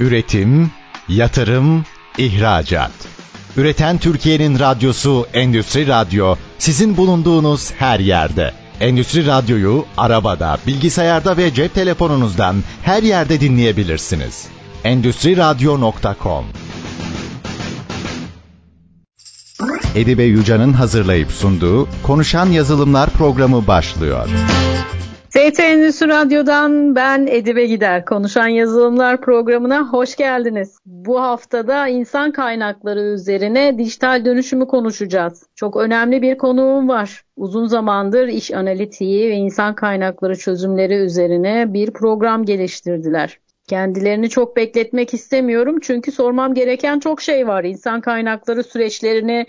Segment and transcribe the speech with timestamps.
[0.00, 0.70] Üretim,
[1.08, 1.84] yatırım,
[2.18, 2.90] ihracat.
[3.56, 8.52] Üreten Türkiye'nin radyosu Endüstri Radyo sizin bulunduğunuz her yerde.
[8.80, 14.46] Endüstri Radyo'yu arabada, bilgisayarda ve cep telefonunuzdan her yerde dinleyebilirsiniz.
[14.84, 16.44] Endüstri Radyo.com
[19.94, 24.28] Edibe Yuca'nın hazırlayıp sunduğu Konuşan Yazılımlar programı başlıyor.
[25.36, 28.04] TT Endüstri Radyo'dan ben Edibe Gider.
[28.04, 30.78] Konuşan Yazılımlar programına hoş geldiniz.
[30.86, 35.46] Bu haftada insan kaynakları üzerine dijital dönüşümü konuşacağız.
[35.54, 37.24] Çok önemli bir konuğum var.
[37.36, 43.38] Uzun zamandır iş analitiği ve insan kaynakları çözümleri üzerine bir program geliştirdiler.
[43.68, 47.64] Kendilerini çok bekletmek istemiyorum çünkü sormam gereken çok şey var.
[47.64, 49.46] İnsan kaynakları süreçlerini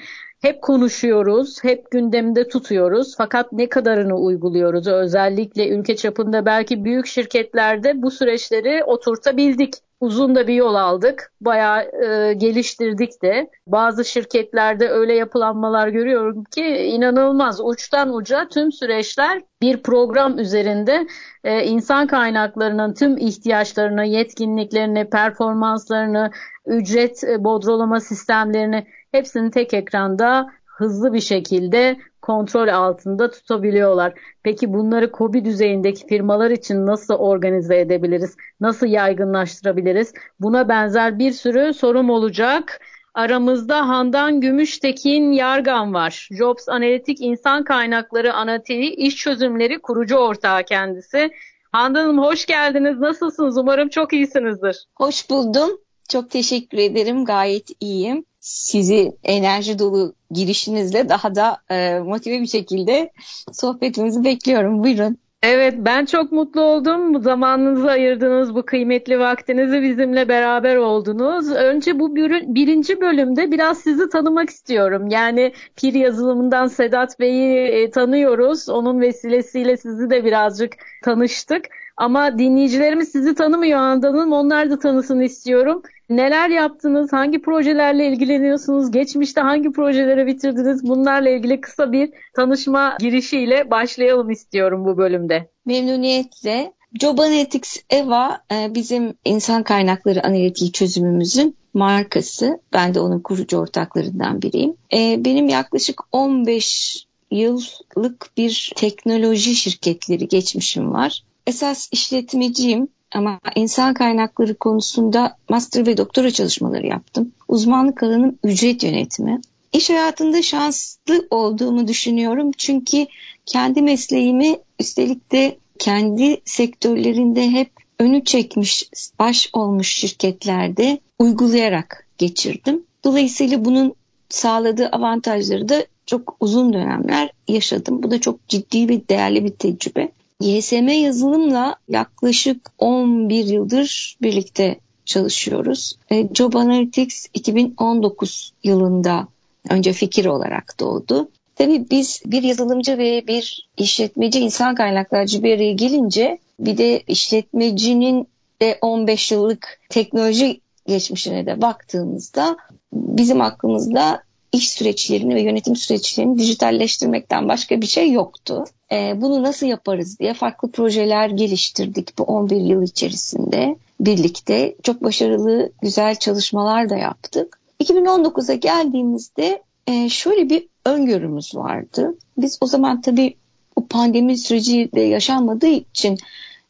[0.48, 3.16] hep konuşuyoruz, hep gündemde tutuyoruz.
[3.18, 4.88] Fakat ne kadarını uyguluyoruz?
[4.88, 9.74] Özellikle ülke çapında belki büyük şirketlerde bu süreçleri oturtabildik.
[10.00, 11.32] Uzun da bir yol aldık.
[11.42, 13.50] Bayağı e, geliştirdik de.
[13.68, 17.60] Bazı şirketlerde öyle yapılanmalar görüyorum ki inanılmaz.
[17.64, 21.08] Uçtan uca tüm süreçler bir program üzerinde
[21.44, 26.32] e, insan kaynaklarının tüm ihtiyaçlarını, yetkinliklerini, performanslarını,
[26.66, 34.14] ücret e, bodrolama sistemlerini hepsini tek ekranda hızlı bir şekilde kontrol altında tutabiliyorlar.
[34.44, 38.36] Peki bunları KOBİ düzeyindeki firmalar için nasıl organize edebiliriz?
[38.60, 40.14] Nasıl yaygınlaştırabiliriz?
[40.40, 42.82] Buna benzer bir sürü sorum olacak.
[43.14, 46.28] Aramızda Handan Gümüştekin Yargan var.
[46.32, 51.32] Jobs Analitik İnsan Kaynakları Analitiği İş Çözümleri kurucu ortağı kendisi.
[51.72, 53.00] Handan Hanım hoş geldiniz.
[53.00, 53.58] Nasılsınız?
[53.58, 54.86] Umarım çok iyisinizdir.
[54.96, 55.70] Hoş buldum.
[56.10, 57.26] Çok teşekkür ederim.
[57.26, 63.12] Gayet iyiyim sizi enerji dolu girişinizle daha da e, motive bir şekilde
[63.52, 64.84] sohbetimizi bekliyorum.
[64.84, 65.18] Buyurun.
[65.44, 67.22] Evet ben çok mutlu oldum.
[67.22, 71.52] Zamanınızı ayırdınız, bu kıymetli vaktinizi bizimle beraber oldunuz.
[71.52, 75.08] Önce bu birinci bölümde biraz sizi tanımak istiyorum.
[75.08, 78.70] Yani Pir yazılımından Sedat Bey'i e, tanıyoruz.
[78.70, 81.66] Onun vesilesiyle sizi de birazcık tanıştık.
[81.98, 84.32] Ama dinleyicilerimiz sizi tanımıyor Handan'ım.
[84.32, 85.82] Onlar da tanısın istiyorum.
[86.10, 87.14] Neler yaptınız?
[87.14, 88.92] Hangi projelerle ilgileniyorsunuz?
[88.92, 90.88] Geçmişte hangi projeleri bitirdiniz?
[90.88, 95.50] Bunlarla ilgili kısa bir tanışma girişiyle başlayalım istiyorum bu bölümde.
[95.66, 96.74] Memnuniyetle.
[97.02, 102.60] Job Analytics EVA e, bizim insan kaynakları analitiği çözümümüzün markası.
[102.74, 104.76] Ben de onun kurucu ortaklarından biriyim.
[104.94, 111.24] E, benim yaklaşık 15 yıllık bir teknoloji şirketleri geçmişim var.
[111.48, 117.32] Esas işletmeciyim ama insan kaynakları konusunda master ve doktora çalışmaları yaptım.
[117.48, 119.42] Uzmanlık alanım ücret yönetimi.
[119.74, 123.08] İş hayatında şanslı olduğumu düşünüyorum çünkü
[123.46, 132.84] kendi mesleğimi üstelik de kendi sektörlerinde hep önü çekmiş, baş olmuş şirketlerde uygulayarak geçirdim.
[133.04, 133.94] Dolayısıyla bunun
[134.30, 138.04] sağladığı avantajları da çok uzun dönemler yaşadım.
[138.04, 140.12] Bu da çok ciddi ve değerli bir tecrübe.
[140.42, 145.98] YSM yazılımla yaklaşık 11 yıldır birlikte çalışıyoruz.
[146.12, 149.28] E, Job Analytics 2019 yılında
[149.70, 151.30] önce fikir olarak doğdu.
[151.56, 158.28] Tabii biz bir yazılımcı ve bir işletmeci insan kaynaklarcı bir araya gelince bir de işletmecinin
[158.62, 162.58] de 15 yıllık teknoloji geçmişine de baktığımızda
[162.94, 168.66] bizim aklımızda iş süreçlerini ve yönetim süreçlerini dijitalleştirmekten başka bir şey yoktu.
[168.92, 174.76] E, bunu nasıl yaparız diye farklı projeler geliştirdik bu 11 yıl içerisinde birlikte.
[174.84, 177.60] Çok başarılı, güzel çalışmalar da yaptık.
[177.84, 182.18] 2019'a geldiğimizde e, şöyle bir öngörümüz vardı.
[182.38, 183.36] Biz o zaman tabii
[183.78, 186.18] bu pandemi süreci de yaşanmadığı için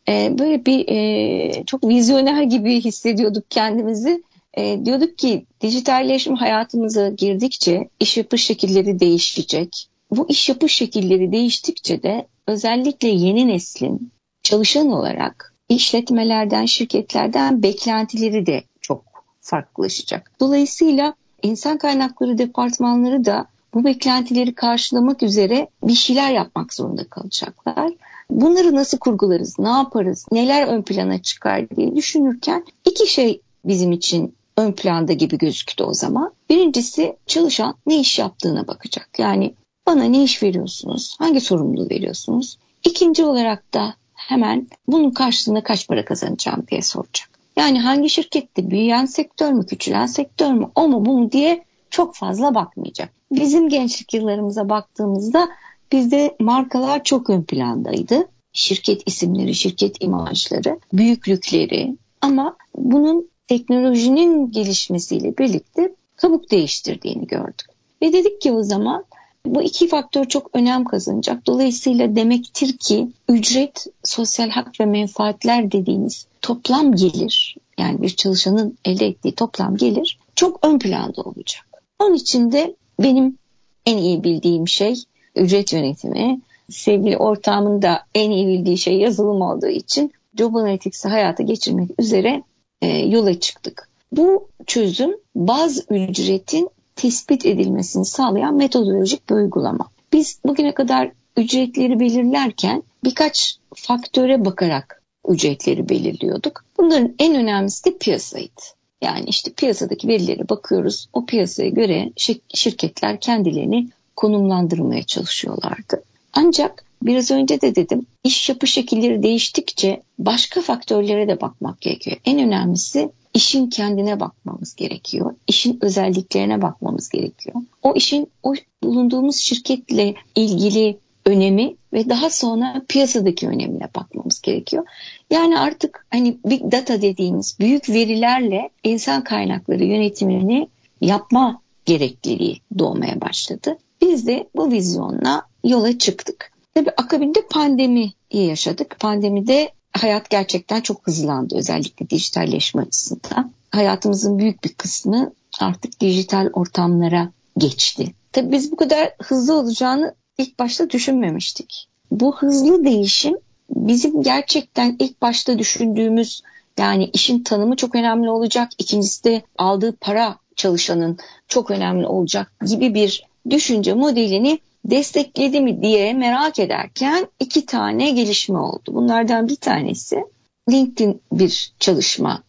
[0.10, 4.24] e, böyle bir e, çok vizyoner gibi hissediyorduk kendimizi.
[4.58, 9.90] E, diyorduk ki dijitalleşme hayatımıza girdikçe iş yapış şekilleri değişecek.
[10.12, 14.12] Bu iş yapış şekilleri değiştikçe de özellikle yeni neslin
[14.44, 19.04] çalışan olarak işletmelerden, şirketlerden beklentileri de çok
[19.42, 20.32] farklılaşacak.
[20.40, 21.14] Dolayısıyla
[21.44, 27.92] insan kaynakları departmanları da bu beklentileri karşılamak üzere bir şeyler yapmak zorunda kalacaklar.
[28.30, 34.38] Bunları nasıl kurgularız, ne yaparız, neler ön plana çıkar diye düşünürken iki şey bizim için
[34.58, 36.34] ön planda gibi gözüktü o zaman.
[36.50, 39.10] Birincisi çalışan ne iş yaptığına bakacak.
[39.18, 39.54] Yani
[39.88, 42.58] bana ne iş veriyorsunuz, hangi sorumluluğu veriyorsunuz.
[42.84, 47.30] İkinci olarak da hemen bunun karşılığında kaç para kazanacağım diye soracak.
[47.58, 52.16] Yani hangi şirkette büyüyen sektör mü, küçülen sektör mü, o mu bu mu diye çok
[52.16, 53.10] fazla bakmayacak.
[53.32, 55.50] Bizim gençlik yıllarımıza baktığımızda
[55.92, 58.28] bizde markalar çok ön plandaydı.
[58.54, 67.68] Şirket isimleri, şirket imajları, büyüklükleri ama bunun teknolojinin gelişmesiyle birlikte kabuk değiştirdiğini gördük.
[68.02, 69.06] Ve dedik ki o zaman
[69.46, 71.46] bu iki faktör çok önem kazanacak.
[71.46, 79.06] Dolayısıyla demektir ki ücret, sosyal hak ve menfaatler dediğimiz toplam gelir yani bir çalışanın elde
[79.06, 81.66] ettiği toplam gelir çok ön planda olacak.
[82.00, 83.38] Onun için de benim
[83.86, 85.04] en iyi bildiğim şey
[85.36, 86.42] ücret yönetimi.
[86.70, 92.44] Sevgili ortağımın da en iyi bildiği şey yazılım olduğu için Job Analytics'i hayata geçirmek üzere
[92.86, 93.90] yola çıktık.
[94.12, 99.90] Bu çözüm baz ücretin tespit edilmesini sağlayan metodolojik bir uygulama.
[100.14, 106.64] Biz bugüne kadar ücretleri belirlerken birkaç faktöre bakarak ücretleri belirliyorduk.
[106.78, 108.62] Bunların en önemlisi de piyasaydı.
[109.02, 111.08] Yani işte piyasadaki verilere bakıyoruz.
[111.14, 112.12] O piyasaya göre
[112.54, 116.04] şirketler kendilerini konumlandırmaya çalışıyorlardı.
[116.34, 122.18] Ancak biraz önce de dedim iş yapı şekilleri değiştikçe başka faktörlere de bakmak gerekiyor.
[122.26, 125.36] En önemlisi işin kendine bakmamız gerekiyor.
[125.48, 127.56] İşin özelliklerine bakmamız gerekiyor.
[127.84, 128.54] O işin o
[128.84, 134.86] bulunduğumuz şirketle ilgili önemi ve daha sonra piyasadaki önemine bakmamız gerekiyor.
[135.30, 140.68] Yani artık hani big data dediğimiz büyük verilerle insan kaynakları yönetimini
[141.02, 143.78] yapma gerekliliği doğmaya başladı.
[144.02, 146.57] Biz de bu vizyonla yola çıktık.
[146.78, 149.00] Tabii akabinde pandemi yaşadık.
[149.00, 153.52] Pandemide hayat gerçekten çok hızlandı özellikle dijitalleşme açısından.
[153.72, 158.14] Hayatımızın büyük bir kısmı artık dijital ortamlara geçti.
[158.32, 161.88] Tabii biz bu kadar hızlı olacağını ilk başta düşünmemiştik.
[162.12, 163.38] Bu hızlı değişim
[163.70, 166.42] bizim gerçekten ilk başta düşündüğümüz
[166.78, 168.70] yani işin tanımı çok önemli olacak.
[168.78, 176.14] İkincisi de aldığı para çalışanın çok önemli olacak gibi bir düşünce modelini destekledi mi diye
[176.14, 178.94] merak ederken iki tane gelişme oldu.
[178.94, 180.24] Bunlardan bir tanesi
[180.70, 182.44] LinkedIn bir çalışma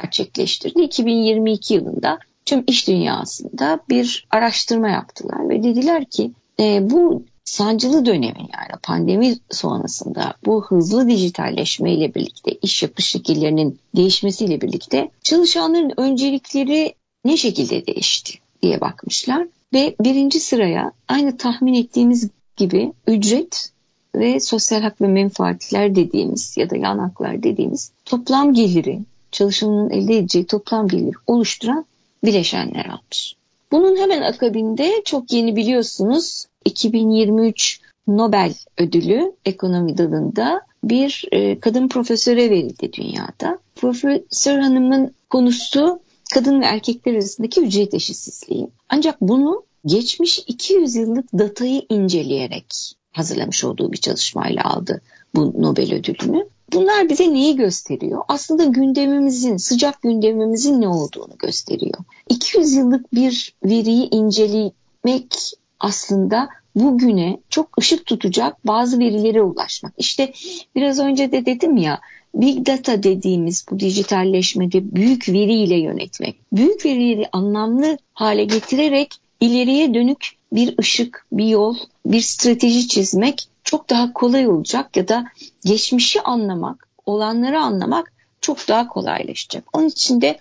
[0.00, 0.80] gerçekleştirdi.
[0.80, 8.48] 2022 yılında tüm iş dünyasında bir araştırma yaptılar ve dediler ki e, bu sancılı dönemin
[8.54, 16.94] yani pandemi sonrasında bu hızlı dijitalleşme ile birlikte iş yapış şekillerinin değişmesiyle birlikte çalışanların öncelikleri
[17.24, 23.70] ne şekilde değişti diye bakmışlar ve birinci sıraya aynı tahmin ettiğimiz gibi ücret
[24.14, 29.00] ve sosyal hak ve menfaatler dediğimiz ya da yan haklar dediğimiz toplam geliri,
[29.32, 31.86] çalışanın elde edeceği toplam gelir oluşturan
[32.24, 33.34] bileşenler almış.
[33.72, 42.50] Bunun hemen akabinde çok yeni biliyorsunuz 2023 Nobel ödülü ekonomi dalında bir e, kadın profesöre
[42.50, 43.58] verildi dünyada.
[43.76, 46.00] Profesör hanımın konusu
[46.34, 48.68] kadın ve erkekler arasındaki ücret eşitsizliği.
[48.88, 55.00] Ancak bunu geçmiş 200 yıllık datayı inceleyerek hazırlamış olduğu bir çalışmayla aldı
[55.34, 56.48] bu Nobel ödülünü.
[56.72, 58.22] Bunlar bize neyi gösteriyor?
[58.28, 61.98] Aslında gündemimizin, sıcak gündemimizin ne olduğunu gösteriyor.
[62.28, 65.34] 200 yıllık bir veriyi incelemek
[65.80, 69.92] aslında bugüne çok ışık tutacak bazı verilere ulaşmak.
[69.98, 70.32] İşte
[70.74, 72.00] biraz önce de dedim ya
[72.34, 80.26] Big Data dediğimiz bu dijitalleşmede büyük veriyle yönetmek, büyük verileri anlamlı hale getirerek ileriye dönük
[80.52, 81.76] bir ışık, bir yol,
[82.06, 85.24] bir strateji çizmek çok daha kolay olacak ya da
[85.64, 89.64] geçmişi anlamak, olanları anlamak çok daha kolaylaşacak.
[89.76, 90.38] Onun için de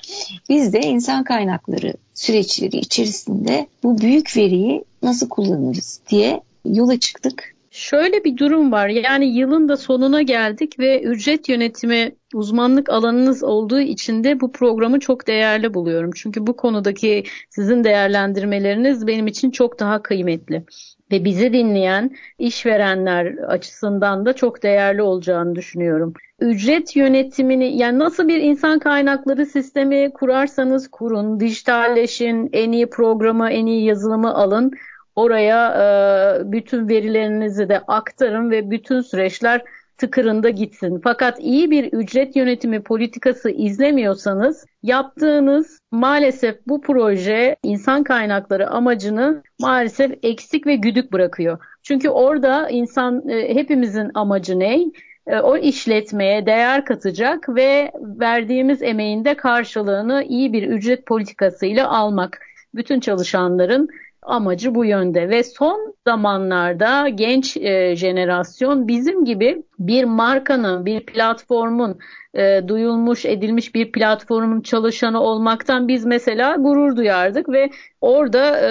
[0.49, 7.56] biz de insan kaynakları süreçleri içerisinde bu büyük veriyi nasıl kullanırız diye yola çıktık.
[7.77, 8.87] Şöyle bir durum var.
[8.87, 14.99] Yani yılın da sonuna geldik ve ücret yönetimi uzmanlık alanınız olduğu için de bu programı
[14.99, 16.11] çok değerli buluyorum.
[16.15, 20.63] Çünkü bu konudaki sizin değerlendirmeleriniz benim için çok daha kıymetli
[21.11, 26.13] ve bizi dinleyen işverenler açısından da çok değerli olacağını düşünüyorum.
[26.39, 33.65] Ücret yönetimini yani nasıl bir insan kaynakları sistemi kurarsanız kurun, dijitalleşin, en iyi programı, en
[33.65, 34.71] iyi yazılımı alın.
[35.18, 39.62] Oraya e, bütün verilerinizi de aktarın ve bütün süreçler
[39.97, 41.02] tıkırında gitsin.
[41.04, 50.12] Fakat iyi bir ücret yönetimi politikası izlemiyorsanız yaptığınız maalesef bu proje insan kaynakları amacını maalesef
[50.24, 51.59] eksik ve güdük bırakıyor.
[51.83, 54.80] Çünkü orada insan e, hepimizin amacı ne?
[55.28, 62.40] E, o işletmeye değer katacak ve verdiğimiz emeğin de karşılığını iyi bir ücret politikasıyla almak.
[62.76, 63.90] Bütün çalışanların
[64.27, 71.97] amacı bu yönde ve son zamanlarda genç e, jenerasyon bizim gibi bir markanın, bir platformun
[72.33, 77.69] e, duyulmuş edilmiş bir platformun çalışanı olmaktan biz mesela gurur duyardık ve
[78.01, 78.69] orada e,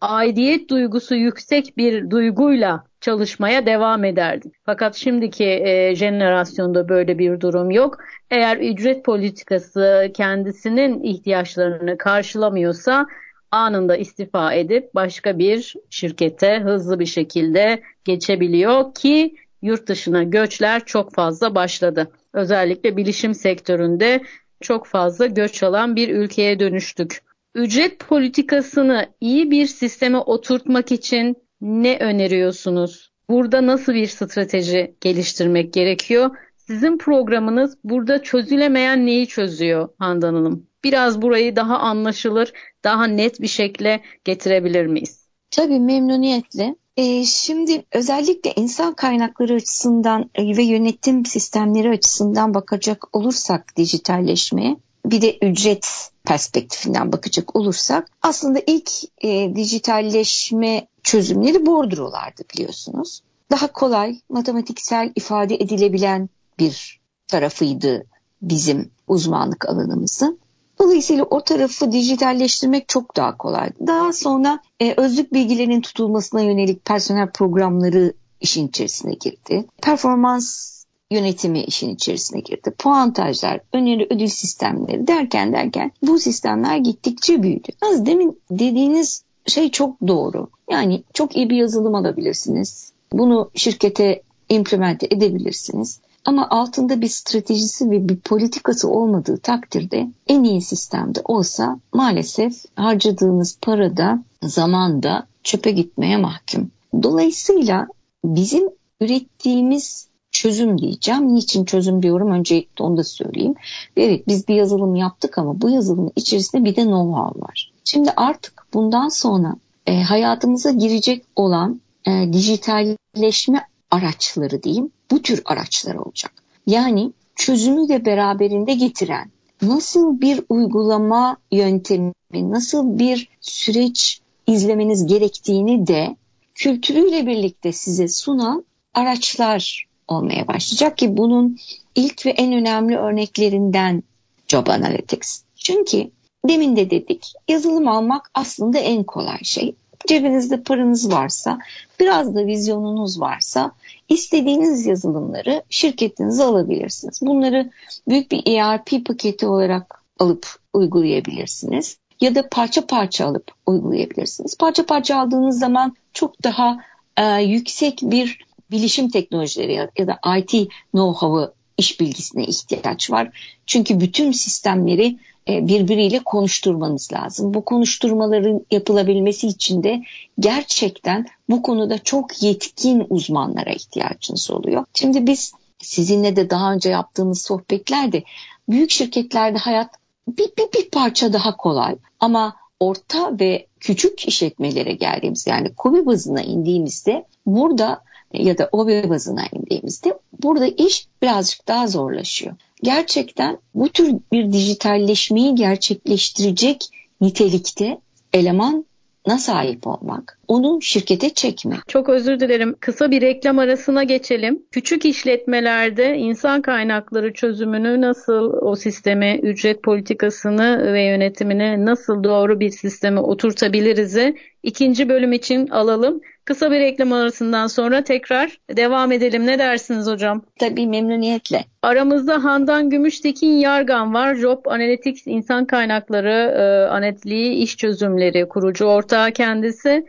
[0.00, 4.54] aidiyet duygusu yüksek bir duyguyla çalışmaya devam ederdik.
[4.66, 7.98] Fakat şimdiki e, jenerasyonda böyle bir durum yok.
[8.30, 13.06] Eğer ücret politikası kendisinin ihtiyaçlarını karşılamıyorsa
[13.52, 21.14] anında istifa edip başka bir şirkete hızlı bir şekilde geçebiliyor ki yurt dışına göçler çok
[21.14, 22.10] fazla başladı.
[22.32, 24.22] Özellikle bilişim sektöründe
[24.60, 27.22] çok fazla göç alan bir ülkeye dönüştük.
[27.54, 33.12] Ücret politikasını iyi bir sisteme oturtmak için ne öneriyorsunuz?
[33.28, 36.30] Burada nasıl bir strateji geliştirmek gerekiyor?
[36.56, 40.66] Sizin programınız burada çözülemeyen neyi çözüyor Handan Hanım?
[40.84, 42.52] Biraz burayı daha anlaşılır,
[42.84, 45.22] daha net bir şekilde getirebilir miyiz?
[45.50, 46.76] Tabii memnuniyetle.
[46.96, 55.22] E, şimdi özellikle insan kaynakları açısından e, ve yönetim sistemleri açısından bakacak olursak dijitalleşmeye bir
[55.22, 58.90] de ücret perspektifinden bakacak olursak aslında ilk
[59.24, 63.20] e, dijitalleşme çözümleri bordrolardı biliyorsunuz.
[63.50, 68.04] Daha kolay matematiksel ifade edilebilen bir tarafıydı
[68.42, 70.38] bizim uzmanlık alanımızın.
[70.82, 73.74] Dolayısıyla o tarafı dijitalleştirmek çok daha kolaydı.
[73.86, 79.64] Daha sonra e, özlük bilgilerinin tutulmasına yönelik personel programları işin içerisine girdi.
[79.82, 80.72] Performans
[81.10, 82.74] yönetimi işin içerisine girdi.
[82.78, 87.68] Puantajlar, öneri ödül sistemleri derken derken bu sistemler gittikçe büyüdü.
[87.82, 90.48] Az demin dediğiniz şey çok doğru.
[90.70, 92.92] Yani çok iyi bir yazılım alabilirsiniz.
[93.12, 96.00] Bunu şirkete implemente edebilirsiniz.
[96.24, 103.58] Ama altında bir stratejisi ve bir politikası olmadığı takdirde en iyi sistemde olsa maalesef harcadığınız
[103.62, 106.70] parada, zamanda çöpe gitmeye mahkum.
[107.02, 107.86] Dolayısıyla
[108.24, 108.68] bizim
[109.00, 111.34] ürettiğimiz çözüm diyeceğim.
[111.34, 113.54] Niçin çözüm diyorum öncelikle onu da söyleyeyim.
[113.96, 117.72] Evet biz bir yazılım yaptık ama bu yazılımın içerisinde bir de know-how var.
[117.84, 125.94] Şimdi artık bundan sonra e, hayatımıza girecek olan e, dijitalleşme araçları diyeyim bu tür araçlar
[125.94, 126.32] olacak.
[126.66, 129.30] Yani çözümü de beraberinde getiren
[129.62, 136.16] nasıl bir uygulama yöntemi, nasıl bir süreç izlemeniz gerektiğini de
[136.54, 141.58] kültürüyle birlikte size sunan araçlar olmaya başlayacak ki bunun
[141.94, 144.02] ilk ve en önemli örneklerinden
[144.48, 145.42] Job Analytics.
[145.56, 146.10] Çünkü
[146.48, 149.74] demin de dedik yazılım almak aslında en kolay şey.
[150.06, 151.58] Cebinizde paranız varsa,
[152.00, 153.72] biraz da vizyonunuz varsa
[154.08, 157.20] istediğiniz yazılımları şirketinize alabilirsiniz.
[157.22, 157.70] Bunları
[158.08, 164.56] büyük bir ERP paketi olarak alıp uygulayabilirsiniz ya da parça parça alıp uygulayabilirsiniz.
[164.58, 166.78] Parça parça aldığınız zaman çok daha
[167.16, 170.50] e, yüksek bir bilişim teknolojileri ya, ya da IT
[170.92, 173.30] know-how'ı iş bilgisine ihtiyaç var.
[173.66, 175.18] Çünkü bütün sistemleri
[175.48, 177.54] birbiriyle konuşturmanız lazım.
[177.54, 180.02] Bu konuşturmaların yapılabilmesi için de
[180.40, 184.84] gerçekten bu konuda çok yetkin uzmanlara ihtiyacınız oluyor.
[184.94, 188.22] Şimdi biz sizinle de daha önce yaptığımız sohbetlerde
[188.68, 189.90] büyük şirketlerde hayat
[190.28, 196.42] bir, bir, bir parça daha kolay ama orta ve küçük işletmelere geldiğimiz yani kobi bazına
[196.42, 202.56] indiğimizde burada ya da OB bazına indiğimizde burada iş birazcık daha zorlaşıyor.
[202.82, 206.84] Gerçekten bu tür bir dijitalleşmeyi gerçekleştirecek
[207.20, 207.98] nitelikte
[208.32, 208.84] eleman
[209.26, 211.78] na sahip olmak, onu şirkete çekmek.
[211.88, 212.76] Çok özür dilerim.
[212.80, 214.62] Kısa bir reklam arasına geçelim.
[214.70, 222.70] Küçük işletmelerde insan kaynakları çözümünü nasıl o sisteme, ücret politikasını ve yönetimini nasıl doğru bir
[222.70, 226.20] sisteme oturtabiliriz'i ikinci bölüm için alalım.
[226.44, 229.46] Kısa bir reklam arasından sonra tekrar devam edelim.
[229.46, 230.42] Ne dersiniz hocam?
[230.58, 231.64] Tabii memnuniyetle.
[231.82, 234.34] Aramızda Handan Gümüştekin Yargan var.
[234.34, 240.06] Job Analytics İnsan Kaynakları e, Analitliği İş Çözümleri kurucu ortağı kendisi.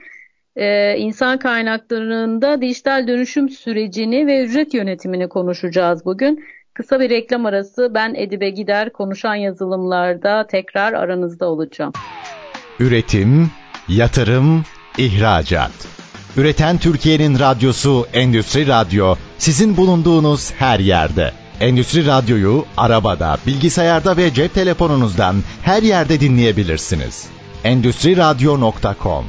[0.55, 6.45] E, insan kaynaklarında dijital dönüşüm sürecini ve ücret yönetimini konuşacağız bugün.
[6.73, 11.93] Kısa bir reklam arası ben Edibe Gider konuşan yazılımlarda tekrar aranızda olacağım.
[12.79, 13.51] Üretim,
[13.89, 14.63] yatırım,
[14.97, 16.02] ihracat.
[16.37, 21.31] Üreten Türkiye'nin radyosu Endüstri Radyo sizin bulunduğunuz her yerde.
[21.59, 27.27] Endüstri Radyo'yu arabada, bilgisayarda ve cep telefonunuzdan her yerde dinleyebilirsiniz.
[27.63, 29.25] Endüstri Radyo.com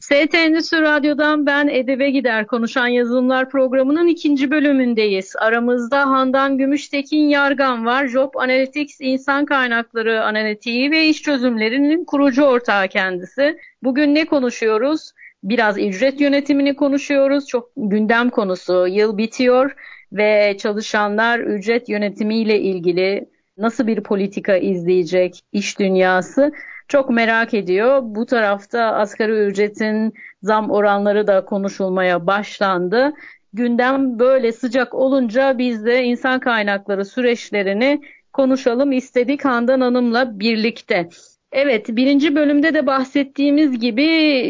[0.00, 5.36] ST Endüstri Radyo'dan ben Edebe Gider Konuşan Yazılımlar programının ikinci bölümündeyiz.
[5.38, 8.06] Aramızda Handan Gümüştekin Yargan var.
[8.06, 13.56] Job Analytics İnsan Kaynakları Analitiği ve iş çözümlerinin kurucu ortağı kendisi.
[13.82, 15.12] Bugün ne konuşuyoruz?
[15.42, 17.46] Biraz ücret yönetimini konuşuyoruz.
[17.46, 18.86] Çok gündem konusu.
[18.86, 19.74] Yıl bitiyor
[20.12, 26.52] ve çalışanlar ücret yönetimiyle ilgili nasıl bir politika izleyecek iş dünyası
[26.88, 28.00] çok merak ediyor.
[28.04, 33.12] Bu tarafta asgari ücretin zam oranları da konuşulmaya başlandı.
[33.52, 38.00] Gündem böyle sıcak olunca biz de insan kaynakları süreçlerini
[38.32, 41.08] konuşalım istedik Handan Hanım'la birlikte.
[41.52, 44.06] Evet birinci bölümde de bahsettiğimiz gibi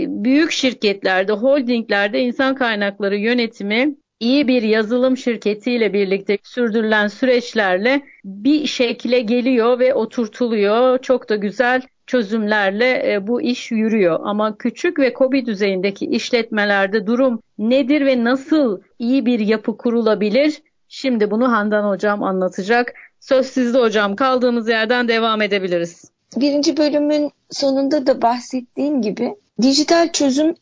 [0.08, 9.20] büyük şirketlerde, holdinglerde insan kaynakları yönetimi iyi bir yazılım şirketiyle birlikte sürdürülen süreçlerle bir şekle
[9.20, 10.98] geliyor ve oturtuluyor.
[10.98, 14.20] Çok da güzel çözümlerle e, bu iş yürüyor.
[14.22, 20.62] Ama küçük ve kobi düzeyindeki işletmelerde durum nedir ve nasıl iyi bir yapı kurulabilir?
[20.88, 22.92] Şimdi bunu Handan Hocam anlatacak.
[23.20, 24.16] Söz sizde hocam.
[24.16, 26.19] Kaldığımız yerden devam edebiliriz.
[26.36, 30.54] Birinci bölümün sonunda da bahsettiğim gibi dijital çözüm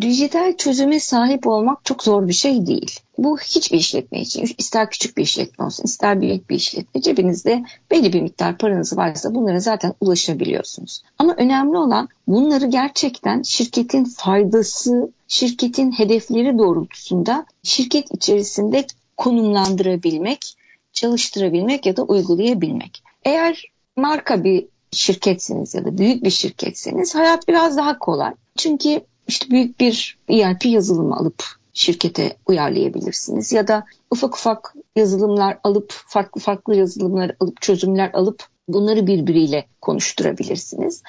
[0.00, 3.00] dijital çözüme sahip olmak çok zor bir şey değil.
[3.18, 8.12] Bu hiçbir işletme için ister küçük bir işletme olsun ister büyük bir işletme cebinizde belli
[8.12, 11.02] bir miktar paranız varsa bunlara zaten ulaşabiliyorsunuz.
[11.18, 20.56] Ama önemli olan bunları gerçekten şirketin faydası, şirketin hedefleri doğrultusunda şirket içerisinde konumlandırabilmek,
[20.92, 23.02] çalıştırabilmek ya da uygulayabilmek.
[23.24, 23.64] Eğer
[23.96, 28.32] marka bir şirketsiniz ya da büyük bir şirketseniz hayat biraz daha kolay.
[28.56, 33.52] Çünkü işte büyük bir ERP yazılımı alıp şirkete uyarlayabilirsiniz.
[33.52, 41.02] Ya da ufak ufak yazılımlar alıp, farklı farklı yazılımlar alıp, çözümler alıp bunları birbiriyle konuşturabilirsiniz.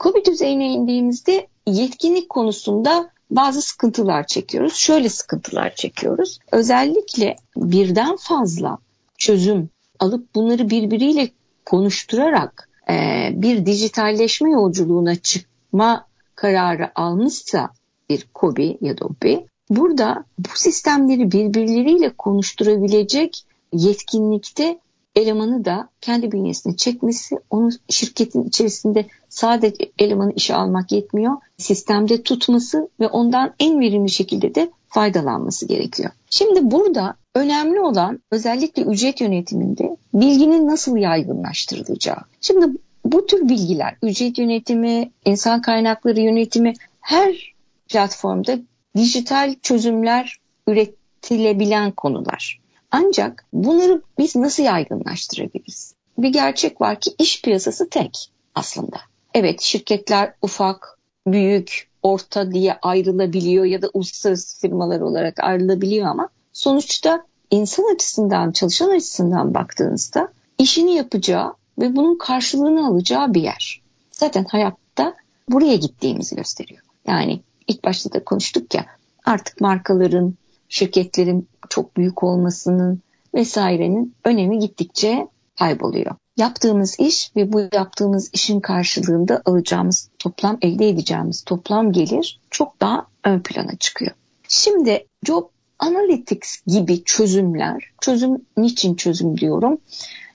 [0.00, 4.74] COVID düzeyine indiğimizde yetkinlik konusunda bazı sıkıntılar çekiyoruz.
[4.74, 6.38] Şöyle sıkıntılar çekiyoruz.
[6.52, 8.78] Özellikle birden fazla
[9.18, 11.30] çözüm alıp bunları birbiriyle
[11.64, 17.70] konuşturarak e, bir dijitalleşme yolculuğuna çıkma kararı almışsa
[18.10, 24.78] bir KOBİ ya da OBİ burada bu sistemleri birbirleriyle konuşturabilecek yetkinlikte
[25.16, 31.32] elemanı da kendi bünyesine çekmesi, onu şirketin içerisinde sadece elemanı işe almak yetmiyor.
[31.58, 36.10] Sistemde tutması ve ondan en verimli şekilde de faydalanması gerekiyor.
[36.30, 42.18] Şimdi burada önemli olan özellikle ücret yönetiminde bilginin nasıl yaygınlaştırılacağı.
[42.40, 42.66] Şimdi
[43.04, 47.54] bu tür bilgiler, ücret yönetimi, insan kaynakları yönetimi her
[47.88, 48.58] platformda
[48.96, 52.60] dijital çözümler üretilebilen konular.
[52.90, 55.94] Ancak bunları biz nasıl yaygınlaştırabiliriz?
[56.18, 58.96] Bir gerçek var ki iş piyasası tek aslında.
[59.34, 67.26] Evet şirketler ufak, büyük, orta diye ayrılabiliyor ya da uluslararası firmalar olarak ayrılabiliyor ama sonuçta
[67.50, 73.82] insan açısından, çalışan açısından baktığınızda işini yapacağı ve bunun karşılığını alacağı bir yer.
[74.10, 75.14] Zaten hayatta
[75.48, 76.82] buraya gittiğimizi gösteriyor.
[77.06, 78.86] Yani ilk başta da konuştuk ya
[79.24, 80.34] artık markaların,
[80.68, 83.00] şirketlerin çok büyük olmasının
[83.34, 86.14] vesairenin önemi gittikçe kayboluyor.
[86.36, 93.06] Yaptığımız iş ve bu yaptığımız işin karşılığında alacağımız toplam elde edeceğimiz toplam gelir çok daha
[93.24, 94.12] ön plana çıkıyor.
[94.48, 95.55] Şimdi Job
[95.86, 99.78] Analytics gibi çözümler, çözüm niçin çözüm diyorum?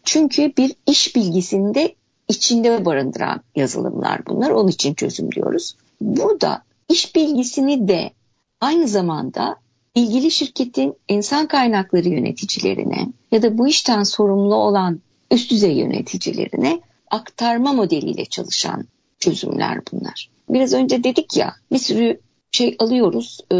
[0.03, 1.95] Çünkü bir iş bilgisini de
[2.27, 4.49] içinde barındıran yazılımlar bunlar.
[4.49, 5.75] Onun için çözüm diyoruz.
[6.01, 8.11] Burada iş bilgisini de
[8.61, 9.55] aynı zamanda
[9.95, 17.73] ilgili şirketin insan kaynakları yöneticilerine ya da bu işten sorumlu olan üst düzey yöneticilerine aktarma
[17.73, 18.87] modeliyle çalışan
[19.19, 20.29] çözümler bunlar.
[20.49, 22.19] Biraz önce dedik ya bir sürü
[22.51, 23.55] şey alıyoruz, e,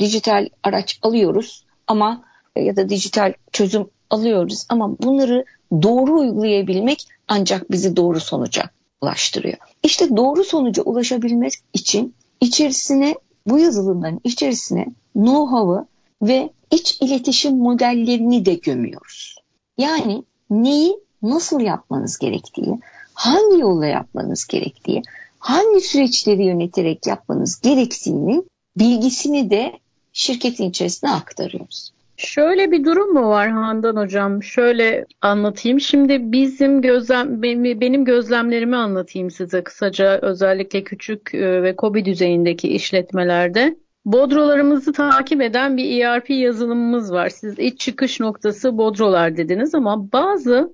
[0.00, 2.24] dijital araç alıyoruz ama
[2.56, 5.44] ya da dijital çözüm alıyoruz ama bunları
[5.82, 9.58] doğru uygulayabilmek ancak bizi doğru sonuca ulaştırıyor.
[9.82, 13.14] İşte doğru sonuca ulaşabilmek için içerisine
[13.46, 15.86] bu yazılımların içerisine know-how'ı
[16.22, 19.36] ve iç iletişim modellerini de gömüyoruz.
[19.78, 22.80] Yani neyi nasıl yapmanız gerektiği,
[23.14, 25.02] hangi yolla yapmanız gerektiği,
[25.46, 28.42] hangi süreçleri yöneterek yapmanız gerektiğini
[28.78, 29.72] bilgisini de
[30.12, 31.90] şirketin içerisine aktarıyoruz.
[32.16, 34.42] Şöyle bir durum mu var Handan Hocam?
[34.42, 35.80] Şöyle anlatayım.
[35.80, 40.18] Şimdi bizim gözlem benim gözlemlerimi anlatayım size kısaca.
[40.22, 43.76] Özellikle küçük e, ve kobi düzeyindeki işletmelerde.
[44.04, 47.28] Bodrolarımızı takip eden bir ERP yazılımımız var.
[47.28, 50.72] Siz iç çıkış noktası bodrolar dediniz ama bazı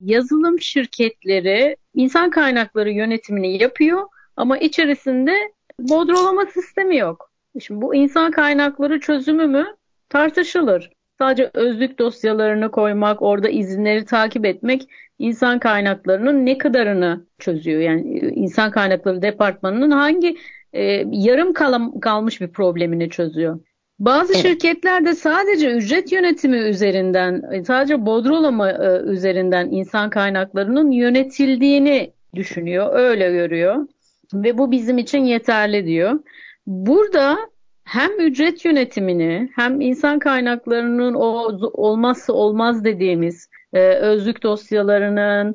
[0.00, 4.02] yazılım şirketleri insan kaynakları yönetimini yapıyor
[4.36, 5.32] ama içerisinde
[5.78, 7.30] bodrolama sistemi yok.
[7.60, 9.66] Şimdi bu insan kaynakları çözümü mü
[10.08, 10.90] tartışılır.
[11.18, 17.80] Sadece özlük dosyalarını koymak, orada izinleri takip etmek insan kaynaklarının ne kadarını çözüyor?
[17.80, 20.36] Yani e, insan kaynakları departmanının hangi
[20.72, 23.60] e, yarım kalam, kalmış bir problemini çözüyor?
[23.98, 24.42] Bazı evet.
[24.42, 32.90] şirketler de sadece ücret yönetimi üzerinden, e, sadece bodrolama e, üzerinden insan kaynaklarının yönetildiğini düşünüyor,
[32.94, 33.86] öyle görüyor
[34.34, 36.20] ve bu bizim için yeterli diyor.
[36.66, 37.38] Burada
[37.84, 45.54] hem ücret yönetimini hem insan kaynaklarının o olmazsa olmaz dediğimiz e, özlük dosyalarının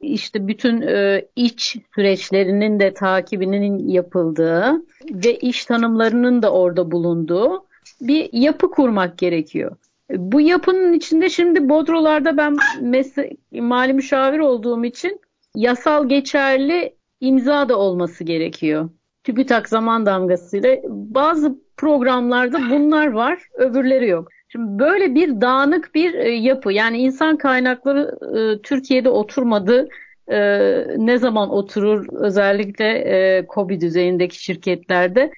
[0.00, 7.64] işte bütün e, iç süreçlerinin de takibinin yapıldığı ve iş tanımlarının da orada bulunduğu
[8.00, 9.76] bir yapı kurmak gerekiyor.
[10.10, 12.56] Bu yapının içinde şimdi Bodrolarda ben
[13.52, 15.20] mali müşavir olduğum için
[15.56, 18.90] yasal geçerli imza da olması gerekiyor.
[19.24, 24.28] TÜBİTAK zaman damgasıyla bazı programlarda bunlar var, öbürleri yok.
[24.48, 29.88] Şimdi böyle bir dağınık bir e, yapı yani insan kaynakları e, Türkiye'de oturmadı.
[30.28, 30.38] E,
[30.96, 35.30] ne zaman oturur özellikle COBİ düzeyindeki şirketlerde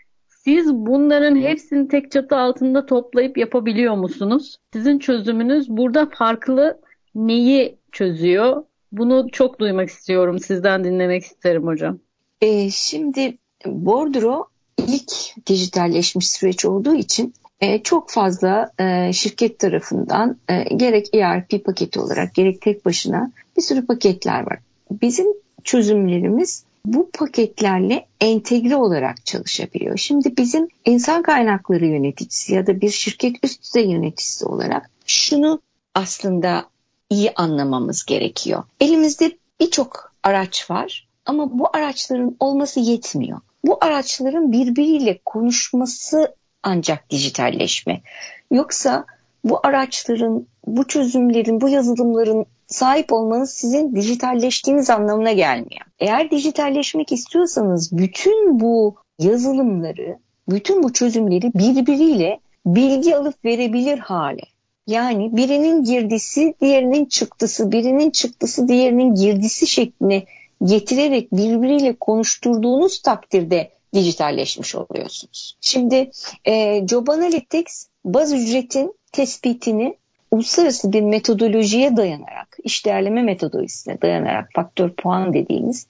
[0.45, 4.57] siz bunların hepsini tek çatı altında toplayıp yapabiliyor musunuz?
[4.73, 6.81] Sizin çözümünüz burada farklı
[7.15, 8.63] neyi çözüyor?
[8.93, 10.39] Bunu çok duymak istiyorum.
[10.39, 11.99] Sizden dinlemek isterim hocam.
[12.41, 14.47] E, şimdi Bordro
[14.87, 15.13] ilk
[15.47, 22.35] dijitalleşmiş süreç olduğu için e, çok fazla e, şirket tarafından e, gerek ERP paketi olarak
[22.35, 24.59] gerek tek başına bir sürü paketler var.
[25.03, 25.27] Bizim
[25.65, 29.97] çözümlerimiz bu paketlerle entegre olarak çalışabiliyor.
[29.97, 35.61] Şimdi bizim insan kaynakları yöneticisi ya da bir şirket üst düzey yöneticisi olarak şunu
[35.95, 36.65] aslında
[37.13, 38.63] iyi anlamamız gerekiyor.
[38.81, 43.41] Elimizde birçok araç var ama bu araçların olması yetmiyor.
[43.65, 48.03] Bu araçların birbiriyle konuşması ancak dijitalleşme.
[48.51, 49.05] Yoksa
[49.45, 55.87] bu araçların, bu çözümlerin, bu yazılımların sahip olmanız sizin dijitalleştiğiniz anlamına gelmiyor.
[55.99, 64.52] Eğer dijitalleşmek istiyorsanız bütün bu yazılımları, bütün bu çözümleri birbiriyle bilgi alıp verebilir hale.
[64.87, 70.25] Yani birinin girdisi diğerinin çıktısı, birinin çıktısı diğerinin girdisi şekline
[70.65, 75.57] getirerek birbiriyle konuşturduğunuz takdirde dijitalleşmiş oluyorsunuz.
[75.61, 76.11] Şimdi
[76.45, 79.97] e, Job Analytics baz ücretin tespitini
[80.31, 85.87] uluslararası bir metodolojiye dayanarak, iş değerleme metodolojisine dayanarak, faktör puan dediğimiz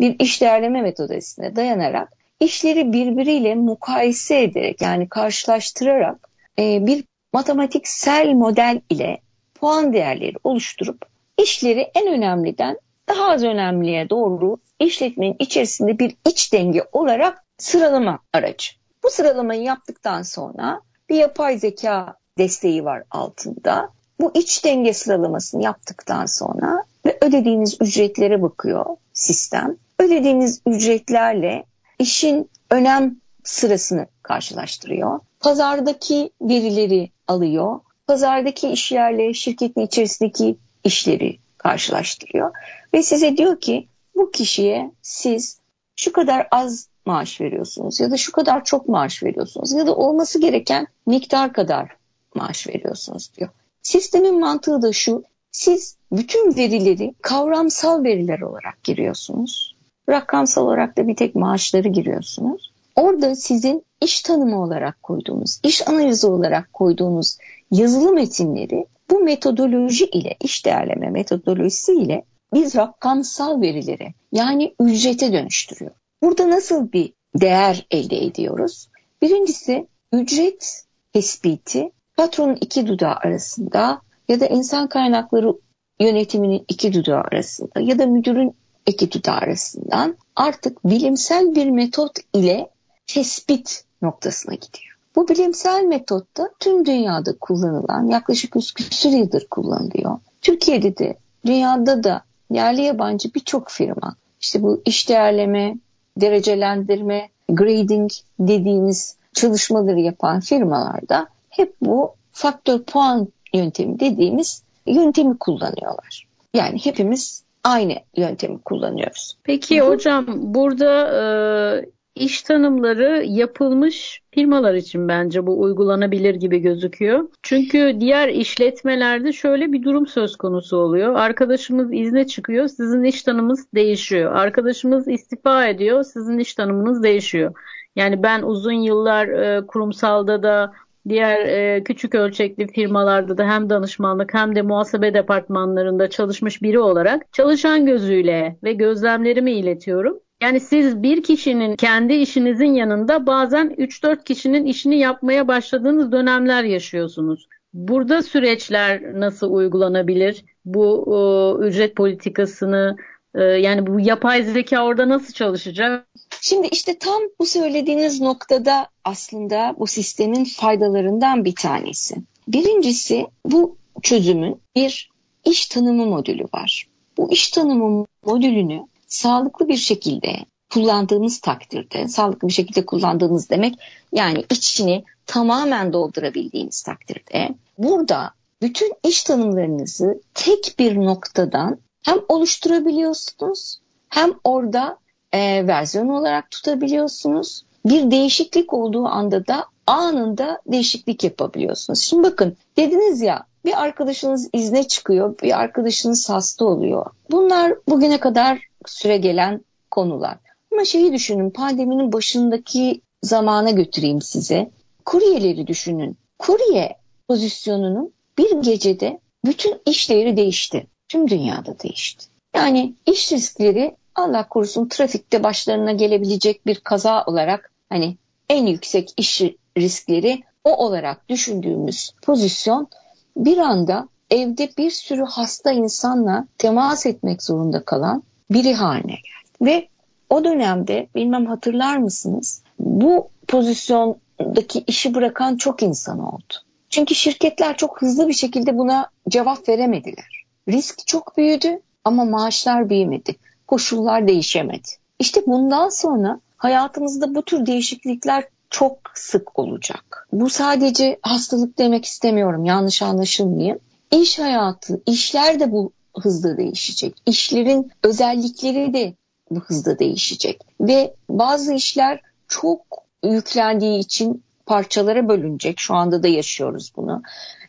[0.00, 6.28] bir iş değerleme metodolojisine dayanarak işleri birbiriyle mukayese ederek yani karşılaştırarak
[6.58, 7.04] e, bir
[7.34, 9.18] matematiksel model ile
[9.54, 11.06] puan değerleri oluşturup
[11.38, 18.72] işleri en önemliden daha az önemliye doğru işletmenin içerisinde bir iç denge olarak sıralama aracı.
[19.04, 23.88] Bu sıralamayı yaptıktan sonra bir yapay zeka desteği var altında.
[24.20, 29.76] Bu iç denge sıralamasını yaptıktan sonra ve ödediğiniz ücretlere bakıyor sistem.
[29.98, 31.64] Ödediğiniz ücretlerle
[31.98, 35.20] işin önem sırasını karşılaştırıyor.
[35.40, 37.80] Pazardaki verileri alıyor.
[38.06, 42.52] Pazardaki işyerle şirketin içerisindeki işleri karşılaştırıyor.
[42.94, 45.58] Ve size diyor ki bu kişiye siz
[45.96, 50.40] şu kadar az maaş veriyorsunuz ya da şu kadar çok maaş veriyorsunuz ya da olması
[50.40, 51.96] gereken miktar kadar
[52.34, 53.50] maaş veriyorsunuz diyor.
[53.82, 55.22] Sistemin mantığı da şu.
[55.50, 59.76] Siz bütün verileri kavramsal veriler olarak giriyorsunuz.
[60.08, 62.73] Rakamsal olarak da bir tek maaşları giriyorsunuz.
[62.96, 67.38] Orada sizin iş tanımı olarak koyduğunuz, iş analizi olarak koyduğunuz
[67.70, 75.92] yazılı metinleri bu metodoloji ile, iş değerleme metodolojisi ile biz rakamsal verilere yani ücrete dönüştürüyor.
[76.22, 78.88] Burada nasıl bir değer elde ediyoruz?
[79.22, 85.54] Birincisi ücret tespiti patronun iki dudağı arasında ya da insan kaynakları
[86.00, 88.54] yönetiminin iki dudağı arasında ya da müdürün
[88.86, 92.68] iki dudağı arasından artık bilimsel bir metot ile
[93.06, 94.94] tespit noktasına gidiyor.
[95.16, 100.18] Bu bilimsel metotta tüm dünyada kullanılan yaklaşık 100 küsur yıldır kullanılıyor.
[100.40, 105.76] Türkiye'de de dünyada da yerli yabancı birçok firma işte bu iş değerleme,
[106.16, 116.26] derecelendirme, grading dediğimiz çalışmaları yapan firmalarda hep bu faktör puan yöntemi dediğimiz yöntemi kullanıyorlar.
[116.54, 119.36] Yani hepimiz aynı yöntemi kullanıyoruz.
[119.42, 119.88] Peki Hı-hı.
[119.88, 127.28] hocam burada e, iş tanımları yapılmış firmalar için bence bu uygulanabilir gibi gözüküyor.
[127.42, 131.14] Çünkü diğer işletmelerde şöyle bir durum söz konusu oluyor.
[131.14, 134.32] Arkadaşımız izne çıkıyor, sizin iş tanımınız değişiyor.
[134.32, 137.54] Arkadaşımız istifa ediyor, sizin iş tanımınız değişiyor.
[137.96, 140.72] Yani ben uzun yıllar e, kurumsalda da
[141.08, 147.32] diğer e, küçük ölçekli firmalarda da hem danışmanlık hem de muhasebe departmanlarında çalışmış biri olarak
[147.32, 150.20] çalışan gözüyle ve gözlemlerimi iletiyorum.
[150.42, 157.48] Yani siz bir kişinin kendi işinizin yanında bazen 3-4 kişinin işini yapmaya başladığınız dönemler yaşıyorsunuz.
[157.72, 160.44] Burada süreçler nasıl uygulanabilir?
[160.64, 162.96] Bu e, ücret politikasını
[163.34, 166.06] e, yani bu yapay zeka orada nasıl çalışacak?
[166.40, 172.14] Şimdi işte tam bu söylediğiniz noktada aslında bu sistemin faydalarından bir tanesi.
[172.48, 175.10] Birincisi bu çözümün bir
[175.44, 176.88] iş tanımı modülü var.
[177.16, 180.36] Bu iş tanımı modülünü sağlıklı bir şekilde
[180.72, 183.74] kullandığımız takdirde, sağlıklı bir şekilde kullandığınız demek
[184.12, 187.48] yani içini tamamen doldurabildiğiniz takdirde
[187.78, 188.30] burada
[188.62, 194.98] bütün iş tanımlarınızı tek bir noktadan hem oluşturabiliyorsunuz hem orada
[195.32, 197.64] e, versiyon olarak tutabiliyorsunuz.
[197.86, 202.00] Bir değişiklik olduğu anda da anında değişiklik yapabiliyorsunuz.
[202.00, 207.06] Şimdi bakın dediniz ya bir arkadaşınız izne çıkıyor, bir arkadaşınız hasta oluyor.
[207.30, 210.38] Bunlar bugüne kadar süre gelen konular.
[210.72, 214.70] Ama şeyi düşünün pandeminin başındaki zamana götüreyim size.
[215.04, 216.18] Kuryeleri düşünün.
[216.38, 216.96] Kurye
[217.28, 220.86] pozisyonunun bir gecede bütün iş değeri değişti.
[221.08, 222.26] Tüm dünyada değişti.
[222.56, 228.16] Yani iş riskleri Allah korusun trafikte başlarına gelebilecek bir kaza olarak hani
[228.48, 229.42] en yüksek iş
[229.78, 232.88] riskleri o olarak düşündüğümüz pozisyon
[233.36, 239.54] bir anda evde bir sürü hasta insanla temas etmek zorunda kalan biri haline geldi.
[239.62, 239.88] Ve
[240.30, 246.54] o dönemde bilmem hatırlar mısınız bu pozisyondaki işi bırakan çok insan oldu.
[246.90, 250.44] Çünkü şirketler çok hızlı bir şekilde buna cevap veremediler.
[250.68, 253.36] Risk çok büyüdü ama maaşlar büyümedi.
[253.66, 254.88] Koşullar değişemedi.
[255.18, 260.28] İşte bundan sonra hayatımızda bu tür değişiklikler çok sık olacak.
[260.32, 263.78] Bu sadece hastalık demek istemiyorum yanlış anlaşılmayayım.
[264.10, 267.14] İş hayatı, işler de bu hızla değişecek.
[267.26, 269.14] İşlerin özellikleri de
[269.50, 270.60] bu hızda değişecek.
[270.80, 272.80] Ve bazı işler çok
[273.24, 275.78] yüklendiği için parçalara bölünecek.
[275.78, 277.22] Şu anda da yaşıyoruz bunu.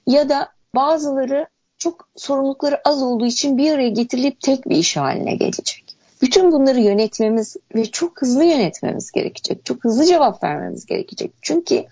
[0.07, 5.35] Ya da bazıları çok sorumlulukları az olduğu için bir araya getirilip tek bir iş haline
[5.35, 5.85] gelecek.
[6.21, 9.65] Bütün bunları yönetmemiz ve çok hızlı yönetmemiz gerekecek.
[9.65, 11.31] Çok hızlı cevap vermemiz gerekecek.
[11.41, 11.85] Çünkü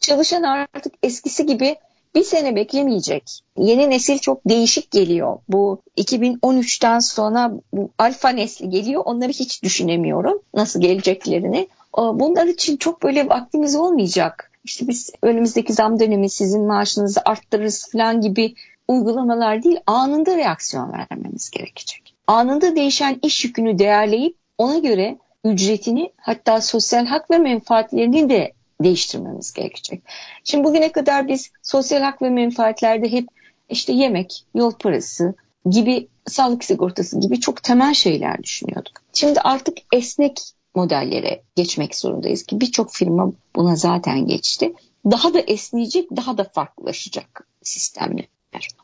[0.00, 1.76] çalışan artık eskisi gibi
[2.14, 3.40] bir sene beklemeyecek.
[3.58, 5.38] Yeni nesil çok değişik geliyor.
[5.48, 9.02] Bu 2013'ten sonra bu alfa nesli geliyor.
[9.04, 10.42] Onları hiç düşünemiyorum.
[10.54, 11.68] Nasıl geleceklerini.
[11.96, 14.50] Bunlar için çok böyle vaktimiz olmayacak.
[14.64, 18.54] İşte biz önümüzdeki zam dönemi sizin maaşınızı arttırırız falan gibi
[18.88, 19.78] uygulamalar değil.
[19.86, 22.14] Anında reaksiyon vermemiz gerekecek.
[22.26, 29.52] Anında değişen iş yükünü değerleyip ona göre ücretini hatta sosyal hak ve menfaatlerini de değiştirmemiz
[29.52, 30.02] gerekecek.
[30.44, 33.28] Şimdi bugüne kadar biz sosyal hak ve menfaatlerde hep
[33.68, 35.34] işte yemek, yol parası
[35.70, 38.92] gibi sağlık sigortası gibi çok temel şeyler düşünüyorduk.
[39.12, 40.40] Şimdi artık esnek
[40.74, 44.74] modellere geçmek zorundayız ki birçok firma buna zaten geçti.
[45.10, 48.28] Daha da esneyecek, daha da farklılaşacak sistemler.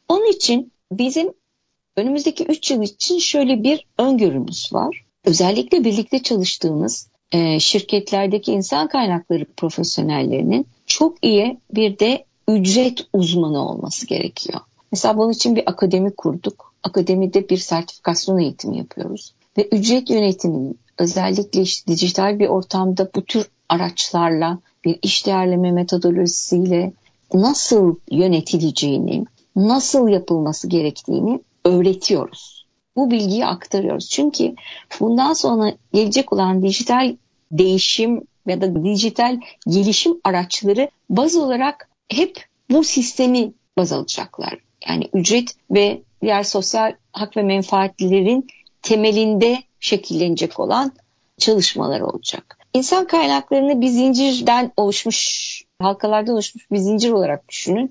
[0.08, 1.32] Onun için bizim
[1.96, 5.04] önümüzdeki 3 yıl için şöyle bir öngörümüz var.
[5.24, 14.06] Özellikle birlikte çalıştığımız e, şirketlerdeki insan kaynakları profesyonellerinin çok iyi bir de ücret uzmanı olması
[14.06, 14.60] gerekiyor.
[14.92, 16.74] Mesela bunun için bir akademi kurduk.
[16.82, 19.34] Akademide bir sertifikasyon eğitimi yapıyoruz.
[19.58, 26.92] Ve ücret yönetiminin özellikle işte dijital bir ortamda bu tür araçlarla bir iş değerleme metodolojisiyle
[27.34, 29.24] nasıl yönetileceğini,
[29.56, 32.59] nasıl yapılması gerektiğini öğretiyoruz
[32.96, 34.08] bu bilgiyi aktarıyoruz.
[34.08, 34.54] Çünkü
[35.00, 37.16] bundan sonra gelecek olan dijital
[37.52, 44.58] değişim ya da dijital gelişim araçları baz olarak hep bu sistemi baz alacaklar.
[44.88, 48.46] Yani ücret ve diğer sosyal hak ve menfaatlerin
[48.82, 50.92] temelinde şekillenecek olan
[51.38, 52.58] çalışmalar olacak.
[52.74, 57.90] İnsan kaynaklarını bir zincirden oluşmuş, halkalardan oluşmuş bir zincir olarak düşünün.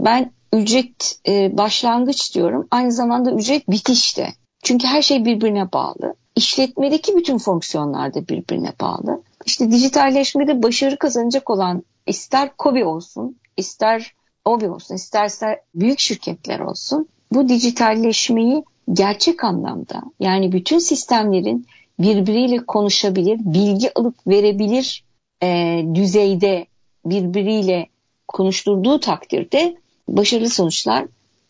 [0.00, 2.66] Ben ücret e, başlangıç diyorum.
[2.70, 4.34] Aynı zamanda ücret bitişte.
[4.62, 6.14] Çünkü her şey birbirine bağlı.
[6.36, 9.22] İşletmedeki bütün fonksiyonlar da birbirine bağlı.
[9.46, 14.14] İşte dijitalleşmede başarı kazanacak olan ister KOBİ olsun, ister
[14.44, 21.66] OBİ olsun, isterse büyük şirketler olsun bu dijitalleşmeyi gerçek anlamda yani bütün sistemlerin
[21.98, 25.04] birbiriyle konuşabilir, bilgi alıp verebilir
[25.42, 26.66] e, düzeyde
[27.04, 27.86] birbiriyle
[28.28, 29.76] konuşturduğu takdirde
[30.08, 31.04] başarılı sonuçlar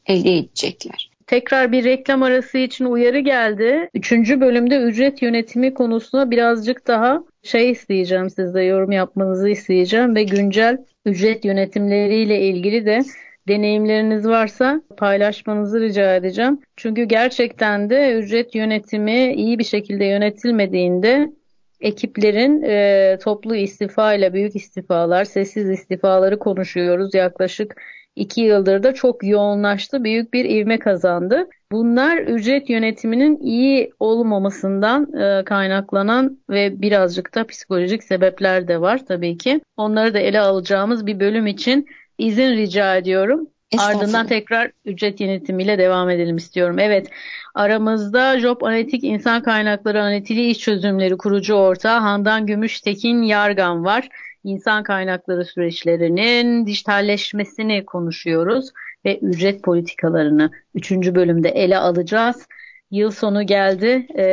[0.06, 1.10] elde edecekler.
[1.26, 3.88] Tekrar bir reklam arası için uyarı geldi.
[3.94, 10.78] Üçüncü bölümde ücret yönetimi konusuna birazcık daha şey isteyeceğim sizde yorum yapmanızı isteyeceğim ve güncel
[11.06, 13.00] ücret yönetimleriyle ilgili de
[13.48, 16.60] deneyimleriniz varsa paylaşmanızı rica edeceğim.
[16.76, 21.32] Çünkü gerçekten de ücret yönetimi iyi bir şekilde yönetilmediğinde
[21.80, 27.14] ekiplerin e, toplu istifa ile büyük istifalar, sessiz istifaları konuşuyoruz.
[27.14, 27.76] Yaklaşık
[28.16, 31.48] iki yıldır da çok yoğunlaştı, büyük bir ivme kazandı.
[31.72, 39.38] Bunlar ücret yönetiminin iyi olmamasından e, kaynaklanan ve birazcık da psikolojik sebepler de var tabii
[39.38, 39.60] ki.
[39.76, 41.86] Onları da ele alacağımız bir bölüm için
[42.18, 43.48] izin rica ediyorum.
[43.78, 46.78] Ardından tekrar ücret yönetimiyle devam edelim istiyorum.
[46.78, 47.08] Evet
[47.54, 54.08] aramızda Job Analitik İnsan Kaynakları Analitili İş Çözümleri kurucu ortağı Handan Gümüştekin Yargan var.
[54.44, 58.70] İnsan kaynakları süreçlerinin dijitalleşmesini konuşuyoruz
[59.04, 60.90] ve ücret politikalarını 3.
[60.92, 62.46] bölümde ele alacağız.
[62.90, 64.24] Yıl sonu geldi e,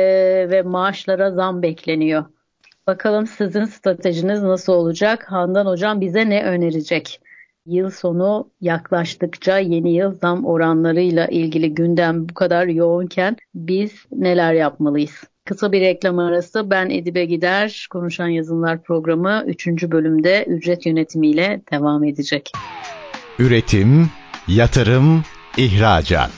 [0.50, 2.24] ve maaşlara zam bekleniyor.
[2.86, 5.32] Bakalım sizin stratejiniz nasıl olacak?
[5.32, 7.20] Handan Hocam bize ne önerecek?
[7.66, 15.31] Yıl sonu yaklaştıkça yeni yıl zam oranlarıyla ilgili gündem bu kadar yoğunken biz neler yapmalıyız?
[15.44, 19.66] Kısa bir reklam arası ben Edibe Gider Konuşan Yazınlar programı 3.
[19.66, 22.52] bölümde ücret yönetimiyle devam edecek.
[23.38, 24.10] Üretim,
[24.48, 25.24] yatırım,
[25.56, 26.30] ihracat.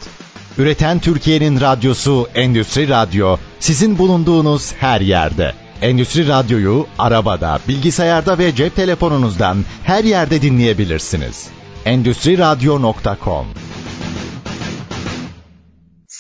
[0.59, 5.53] Üreten Türkiye'nin radyosu Endüstri Radyo sizin bulunduğunuz her yerde.
[5.83, 11.49] Endüstri Radyo'yu arabada, bilgisayarda ve cep telefonunuzdan her yerde dinleyebilirsiniz.
[11.85, 13.47] Endüstri Radyo.com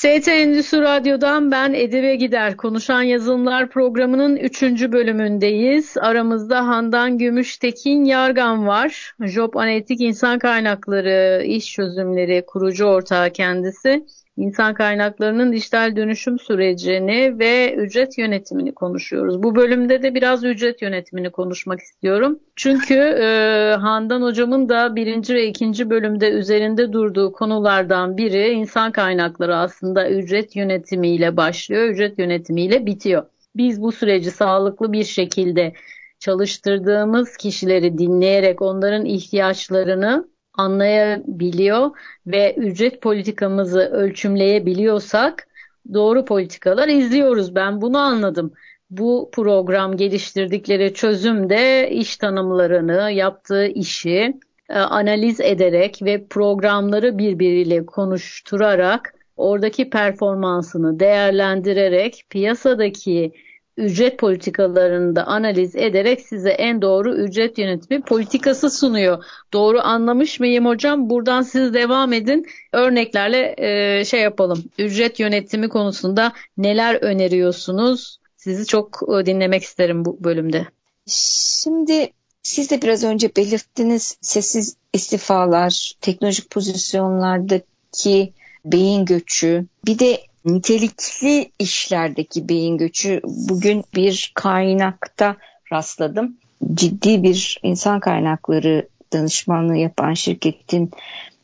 [0.04, 2.56] ST Endüstri Radyo'dan ben Edibe Gider.
[2.56, 4.62] Konuşan Yazılımlar programının 3.
[4.62, 5.96] bölümündeyiz.
[5.96, 9.14] Aramızda Handan Gümüştekin Yargan var.
[9.20, 17.74] Job Analitik İnsan Kaynakları İş Çözümleri kurucu ortağı kendisi insan kaynaklarının dijital dönüşüm sürecini ve
[17.74, 19.42] ücret yönetimini konuşuyoruz.
[19.42, 22.38] Bu bölümde de biraz ücret yönetimini konuşmak istiyorum.
[22.56, 29.56] Çünkü e, Handan hocamın da birinci ve ikinci bölümde üzerinde durduğu konulardan biri insan kaynakları
[29.56, 33.26] aslında ücret yönetimiyle başlıyor, ücret yönetimiyle bitiyor.
[33.56, 35.72] Biz bu süreci sağlıklı bir şekilde
[36.18, 41.90] çalıştırdığımız kişileri dinleyerek onların ihtiyaçlarını anlayabiliyor
[42.26, 45.46] ve ücret politikamızı ölçümleyebiliyorsak
[45.94, 47.54] doğru politikalar izliyoruz.
[47.54, 48.52] Ben bunu anladım.
[48.90, 54.34] Bu program geliştirdikleri çözümde iş tanımlarını, yaptığı işi
[54.68, 63.32] e, analiz ederek ve programları birbiriyle konuşturarak oradaki performansını değerlendirerek piyasadaki
[63.76, 69.24] ücret politikalarını da analiz ederek size en doğru ücret yönetimi politikası sunuyor.
[69.52, 71.10] Doğru anlamış mıyım hocam?
[71.10, 72.46] Buradan siz devam edin.
[72.72, 74.64] Örneklerle e, şey yapalım.
[74.78, 78.18] Ücret yönetimi konusunda neler öneriyorsunuz?
[78.36, 80.66] Sizi çok e, dinlemek isterim bu bölümde.
[81.06, 88.32] Şimdi siz de biraz önce belirttiniz sessiz istifalar, teknolojik pozisyonlardaki
[88.64, 95.36] beyin göçü, bir de nitelikli işlerdeki beyin göçü bugün bir kaynakta
[95.72, 96.36] rastladım.
[96.74, 100.90] Ciddi bir insan kaynakları danışmanlığı yapan şirketin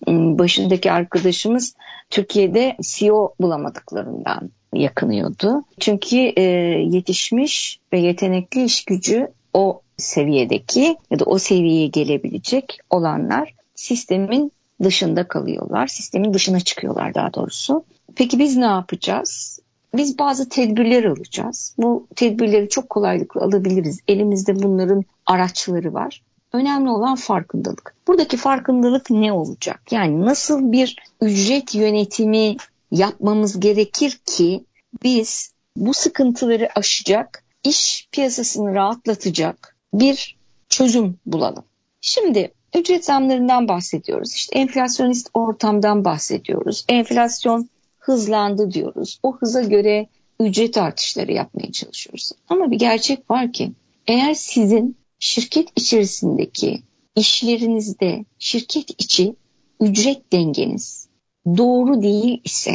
[0.08, 1.74] başındaki arkadaşımız
[2.10, 5.64] Türkiye'de CEO bulamadıklarından yakınıyordu.
[5.80, 6.42] Çünkü e,
[6.90, 15.28] yetişmiş ve yetenekli iş gücü o seviyedeki ya da o seviyeye gelebilecek olanlar sistemin dışında
[15.28, 15.86] kalıyorlar.
[15.86, 17.84] Sistemin dışına çıkıyorlar daha doğrusu.
[18.14, 19.60] Peki biz ne yapacağız?
[19.94, 21.74] Biz bazı tedbirler alacağız.
[21.78, 24.00] Bu tedbirleri çok kolaylıkla alabiliriz.
[24.08, 26.22] Elimizde bunların araçları var.
[26.52, 27.94] Önemli olan farkındalık.
[28.08, 29.80] Buradaki farkındalık ne olacak?
[29.90, 32.56] Yani nasıl bir ücret yönetimi
[32.90, 34.64] yapmamız gerekir ki
[35.02, 40.36] biz bu sıkıntıları aşacak, iş piyasasını rahatlatacak bir
[40.68, 41.64] çözüm bulalım.
[42.00, 44.34] Şimdi ücret zamlarından bahsediyoruz.
[44.34, 46.84] İşte enflasyonist ortamdan bahsediyoruz.
[46.88, 49.20] Enflasyon hızlandı diyoruz.
[49.22, 50.08] O hıza göre
[50.40, 52.32] ücret artışları yapmaya çalışıyoruz.
[52.48, 53.72] Ama bir gerçek var ki
[54.06, 56.82] eğer sizin şirket içerisindeki
[57.16, 59.34] işlerinizde şirket içi
[59.80, 61.08] ücret dengeniz
[61.46, 62.72] doğru değil ise,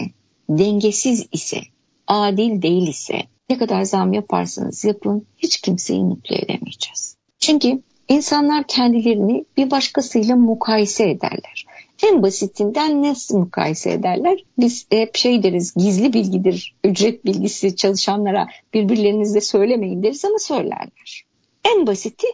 [0.50, 1.62] dengesiz ise,
[2.08, 7.18] adil değil ise ne kadar zam yaparsanız yapın hiç kimseyi mutlu edemeyeceğiz.
[7.40, 11.66] Çünkü insanlar kendilerini bir başkasıyla mukayese ederler.
[12.04, 14.44] En basitinden nasıl mukayese ederler?
[14.58, 21.26] Biz hep şey deriz gizli bilgidir, ücret bilgisi çalışanlara birbirlerinizle söylemeyin deriz ama söylerler.
[21.66, 22.28] En basiti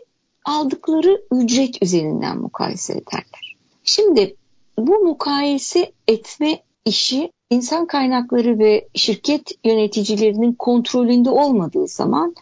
[0.45, 3.55] aldıkları ücret üzerinden mukayese ederler.
[3.83, 4.35] Şimdi
[4.77, 12.35] bu mukayese etme işi insan kaynakları ve şirket yöneticilerinin kontrolünde olmadığı zaman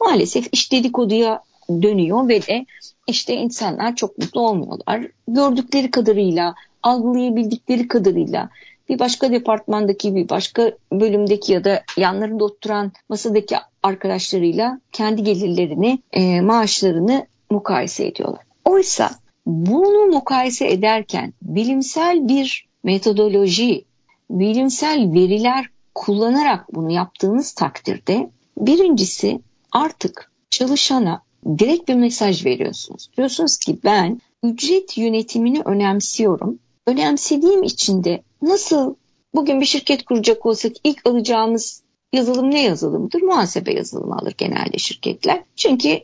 [0.00, 1.42] maalesef iş dedikoduya
[1.82, 2.66] dönüyor ve de
[3.06, 5.06] işte insanlar çok mutlu olmuyorlar.
[5.28, 8.48] Gördükleri kadarıyla, algılayabildikleri kadarıyla
[8.88, 16.40] bir başka departmandaki, bir başka bölümdeki ya da yanlarında oturan masadaki arkadaşlarıyla kendi gelirlerini, e,
[16.40, 18.44] maaşlarını mukayese ediyorlar.
[18.64, 19.10] Oysa
[19.46, 23.84] bunu mukayese ederken bilimsel bir metodoloji,
[24.30, 29.40] bilimsel veriler kullanarak bunu yaptığınız takdirde birincisi
[29.72, 31.22] artık çalışana
[31.58, 33.10] direkt bir mesaj veriyorsunuz.
[33.16, 36.58] Diyorsunuz ki ben ücret yönetimini önemsiyorum.
[36.86, 38.94] Önemsediğim için de nasıl
[39.34, 41.82] bugün bir şirket kuracak olsak ilk alacağımız
[42.12, 43.22] yazılım ne yazılımdır?
[43.22, 45.42] Muhasebe yazılımı alır genelde şirketler.
[45.56, 46.00] Çünkü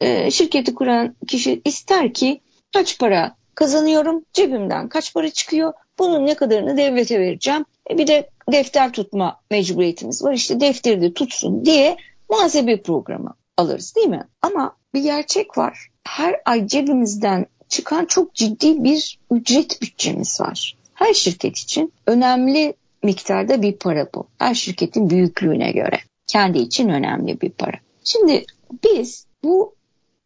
[0.00, 2.40] e, şirketi kuran kişi ister ki
[2.72, 7.64] kaç para kazanıyorum, cebimden kaç para çıkıyor, bunun ne kadarını devlete vereceğim.
[7.90, 10.32] E bir de defter tutma mecburiyetimiz var.
[10.32, 11.96] İşte defteri de tutsun diye
[12.30, 14.28] muhasebe programı alırız değil mi?
[14.42, 15.88] Ama bir gerçek var.
[16.04, 20.76] Her ay cebimizden çıkan çok ciddi bir ücret bütçemiz var.
[20.94, 24.26] Her şirket için önemli miktarda bir para bu.
[24.38, 26.00] Her şirketin büyüklüğüne göre.
[26.26, 27.76] Kendi için önemli bir para.
[28.04, 28.44] Şimdi
[28.84, 29.74] biz bu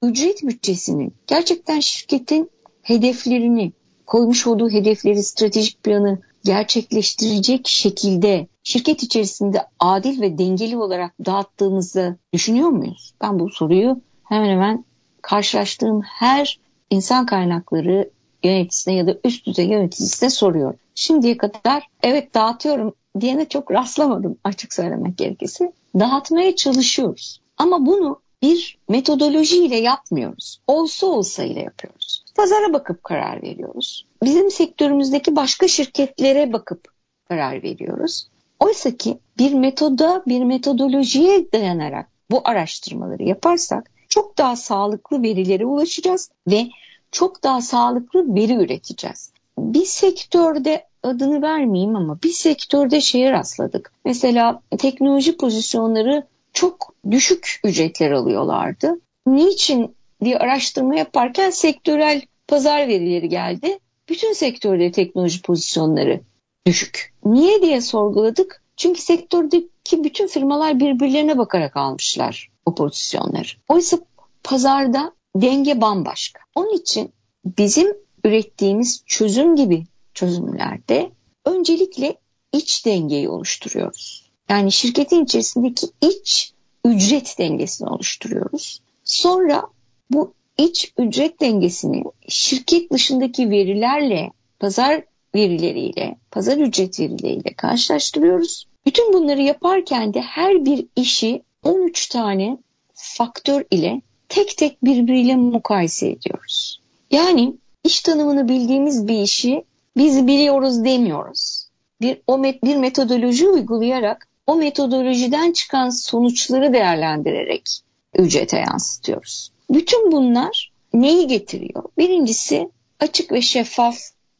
[0.02, 2.50] ücret bütçesinin gerçekten şirketin
[2.82, 3.72] hedeflerini,
[4.06, 12.68] koymuş olduğu hedefleri, stratejik planı gerçekleştirecek şekilde şirket içerisinde adil ve dengeli olarak dağıttığımızı düşünüyor
[12.68, 13.14] muyuz?
[13.22, 14.00] Ben bu soruyu
[14.33, 14.85] hemen hemen
[15.22, 16.61] karşılaştığım her
[16.91, 18.11] insan kaynakları
[18.43, 20.78] yöneticisine ya da üst düzey yöneticisine soruyorum.
[20.95, 25.72] Şimdiye kadar evet dağıtıyorum diyene çok rastlamadım açık söylemek gerekirse.
[25.99, 27.41] Dağıtmaya çalışıyoruz.
[27.57, 30.61] Ama bunu bir metodoloji ile yapmıyoruz.
[30.66, 32.24] Olsa olsa ile yapıyoruz.
[32.37, 34.07] Pazara bakıp karar veriyoruz.
[34.22, 36.89] Bizim sektörümüzdeki başka şirketlere bakıp
[37.28, 38.28] karar veriyoruz.
[38.61, 46.30] Oysa ki bir metoda, bir metodolojiye dayanarak bu araştırmaları yaparsak çok daha sağlıklı verilere ulaşacağız
[46.48, 46.68] ve
[47.12, 49.32] çok daha sağlıklı veri üreteceğiz.
[49.58, 53.92] Bir sektörde adını vermeyeyim ama bir sektörde şeye rastladık.
[54.04, 59.00] Mesela teknoloji pozisyonları çok düşük ücretler alıyorlardı.
[59.26, 63.78] Niçin diye araştırma yaparken sektörel pazar verileri geldi.
[64.08, 66.20] Bütün sektörde teknoloji pozisyonları
[66.66, 67.14] düşük.
[67.24, 68.62] Niye diye sorguladık?
[68.76, 73.48] Çünkü sektördeki bütün firmalar birbirlerine bakarak almışlar o pozisyonları.
[73.68, 73.98] Oysa
[74.42, 76.40] pazarda denge bambaşka.
[76.54, 77.12] Onun için
[77.44, 79.84] bizim ürettiğimiz çözüm gibi
[80.14, 81.10] çözümlerde
[81.44, 82.16] öncelikle
[82.52, 84.30] iç dengeyi oluşturuyoruz.
[84.48, 86.52] Yani şirketin içerisindeki iç
[86.84, 88.80] ücret dengesini oluşturuyoruz.
[89.04, 89.66] Sonra
[90.10, 95.04] bu iç ücret dengesini şirket dışındaki verilerle, pazar
[95.34, 98.66] verileriyle, pazar ücret verileriyle karşılaştırıyoruz.
[98.86, 102.58] Bütün bunları yaparken de her bir işi 13 tane
[102.94, 106.80] faktör ile tek tek birbiriyle mukayese ediyoruz.
[107.10, 107.54] Yani
[107.84, 109.64] iş tanımını bildiğimiz bir işi
[109.96, 111.66] biz biliyoruz demiyoruz.
[112.00, 117.68] Bir o met, bir metodoloji uygulayarak o metodolojiden çıkan sonuçları değerlendirerek
[118.14, 119.52] ücrete yansıtıyoruz.
[119.70, 121.84] Bütün bunlar neyi getiriyor?
[121.98, 123.96] Birincisi açık ve şeffaf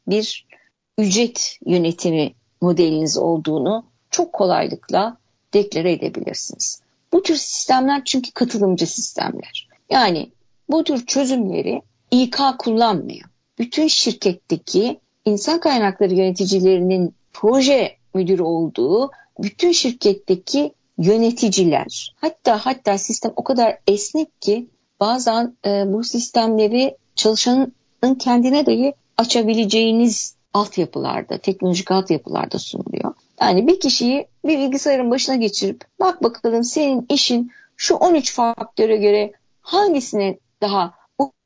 [0.07, 0.47] bir
[0.99, 5.17] ücret yönetimi modeliniz olduğunu çok kolaylıkla
[5.55, 6.82] deklare edebilirsiniz.
[7.13, 9.69] Bu tür sistemler çünkü katılımcı sistemler.
[9.91, 10.31] Yani
[10.69, 13.29] bu tür çözümleri İK kullanmıyor.
[13.59, 23.45] Bütün şirketteki insan kaynakları yöneticilerinin proje müdürü olduğu bütün şirketteki yöneticiler hatta hatta sistem o
[23.45, 24.69] kadar esnek ki
[25.01, 27.75] bazen e, bu sistemleri çalışanın
[28.19, 33.15] kendine dahi açabileceğiniz altyapılarda, teknolojik altyapılarda sunuluyor.
[33.43, 39.33] Yani bir kişiyi bir bilgisayarın başına geçirip bak bakalım senin işin şu 13 faktöre göre
[39.61, 40.95] hangisine daha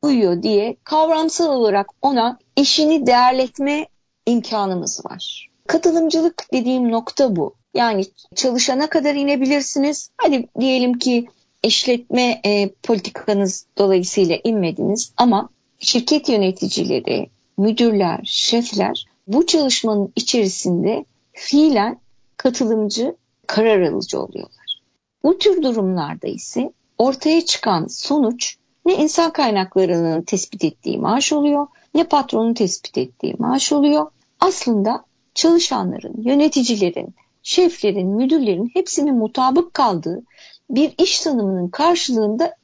[0.02, 3.86] uyuyor diye kavramsal olarak ona işini değerletme
[4.26, 5.50] imkanımız var.
[5.66, 7.54] Katılımcılık dediğim nokta bu.
[7.74, 10.10] Yani çalışana kadar inebilirsiniz.
[10.16, 11.28] Hadi diyelim ki
[11.62, 21.04] işletme e, politikanız dolayısıyla inmediniz ama şirket yöneticileri, müdürler, şefler bu çalışmanın içerisinde
[21.36, 22.00] fiilen
[22.36, 23.16] katılımcı,
[23.46, 24.80] karar alıcı oluyorlar.
[25.22, 28.56] Bu tür durumlarda ise ortaya çıkan sonuç
[28.86, 34.10] ne insan kaynaklarının tespit ettiği maaş oluyor ne patronun tespit ettiği maaş oluyor.
[34.40, 40.22] Aslında çalışanların, yöneticilerin, şeflerin, müdürlerin hepsinin mutabık kaldığı
[40.70, 42.54] bir iş tanımının karşılığında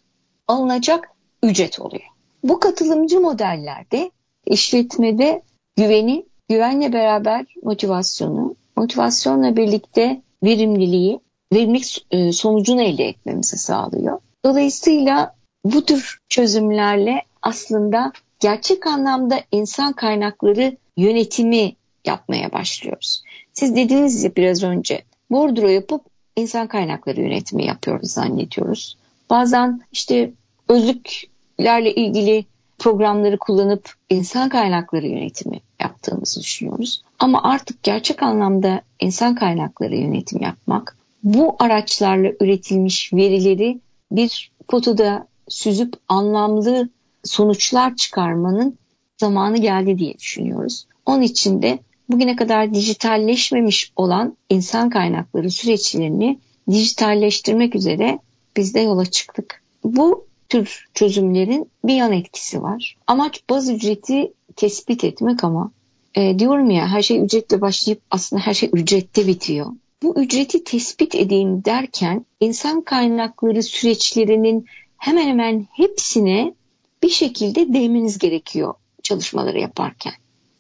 [0.49, 1.09] alınacak
[1.43, 2.09] ücret oluyor.
[2.43, 4.11] Bu katılımcı modellerde
[4.47, 5.43] işletmede
[5.77, 11.21] güveni, güvenle beraber motivasyonu, motivasyonla birlikte verimliliği,
[11.53, 14.19] verimlilik e, sonucunu elde etmemizi sağlıyor.
[14.45, 21.73] Dolayısıyla bu tür çözümlerle aslında gerçek anlamda insan kaynakları yönetimi
[22.07, 23.23] yapmaya başlıyoruz.
[23.53, 26.03] Siz dediğiniz gibi biraz önce bordro yapıp
[26.37, 28.97] insan kaynakları yönetimi yapıyoruz zannediyoruz.
[29.31, 30.33] Bazen işte
[30.69, 32.45] özlüklerle ilgili
[32.83, 37.03] programları kullanıp insan kaynakları yönetimi yaptığımızı düşünüyoruz.
[37.19, 43.81] Ama artık gerçek anlamda insan kaynakları yönetim yapmak, bu araçlarla üretilmiş verileri
[44.13, 46.89] bir potoda süzüp anlamlı
[47.25, 48.79] sonuçlar çıkarmanın
[49.21, 50.87] zamanı geldi diye düşünüyoruz.
[51.07, 51.79] Onun için de
[52.09, 56.39] bugüne kadar dijitalleşmemiş olan insan kaynakları süreçlerini
[56.71, 58.19] dijitalleştirmek üzere
[58.57, 59.63] biz de yola çıktık.
[59.85, 62.97] Bu tür çözümlerin bir yan etkisi var.
[63.07, 65.71] Amaç baz ücreti tespit etmek ama
[66.15, 69.67] e, diyorum ya her şey ücretle başlayıp aslında her şey ücrette bitiyor.
[70.03, 76.55] Bu ücreti tespit edeyim derken insan kaynakları süreçlerinin hemen hemen hepsine
[77.03, 80.13] bir şekilde değmeniz gerekiyor çalışmaları yaparken.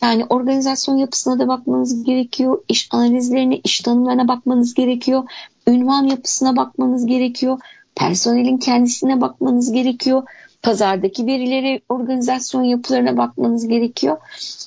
[0.02, 5.24] Yani organizasyon yapısına da bakmanız gerekiyor, iş analizlerine, iş tanımlarına bakmanız gerekiyor,
[5.66, 7.58] ünvan yapısına bakmanız gerekiyor,
[8.02, 10.22] personelin kendisine bakmanız gerekiyor,
[10.62, 14.16] pazardaki verileri, organizasyon yapılarına bakmanız gerekiyor.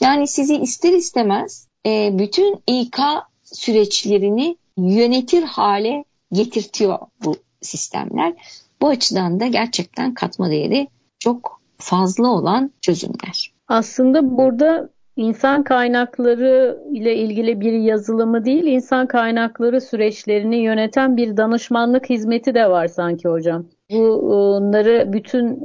[0.02, 3.00] Yani sizi ister istemez e, bütün İK
[3.44, 8.34] süreçlerini yönetir hale getirtiyor bu sistemler.
[8.82, 10.88] Bu açıdan da gerçekten katma değeri
[11.20, 13.54] çok fazla olan çözümler.
[13.68, 22.10] Aslında burada insan kaynakları ile ilgili bir yazılımı değil, insan kaynakları süreçlerini yöneten bir danışmanlık
[22.10, 23.66] hizmeti de var sanki hocam.
[23.92, 25.58] Bunları bütün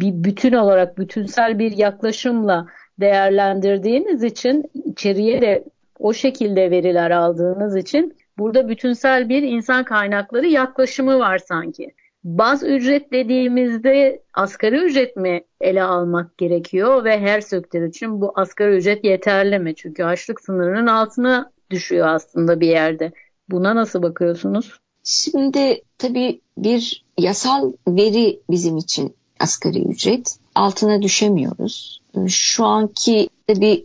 [0.00, 2.66] bir bütün olarak bütünsel bir yaklaşımla
[3.00, 5.64] değerlendirdiğiniz için içeriye de
[5.98, 11.94] o şekilde veriler aldığınız için burada bütünsel bir insan kaynakları yaklaşımı var sanki.
[12.26, 18.76] Baz ücret dediğimizde asgari ücret mi ele almak gerekiyor ve her sektör için bu asgari
[18.76, 19.74] ücret yeterli mi?
[19.74, 23.12] Çünkü açlık sınırının altına düşüyor aslında bir yerde.
[23.48, 24.78] Buna nasıl bakıyorsunuz?
[25.04, 30.36] Şimdi tabii bir yasal veri bizim için asgari ücret.
[30.54, 32.02] Altına düşemiyoruz.
[32.28, 33.84] Şu anki bir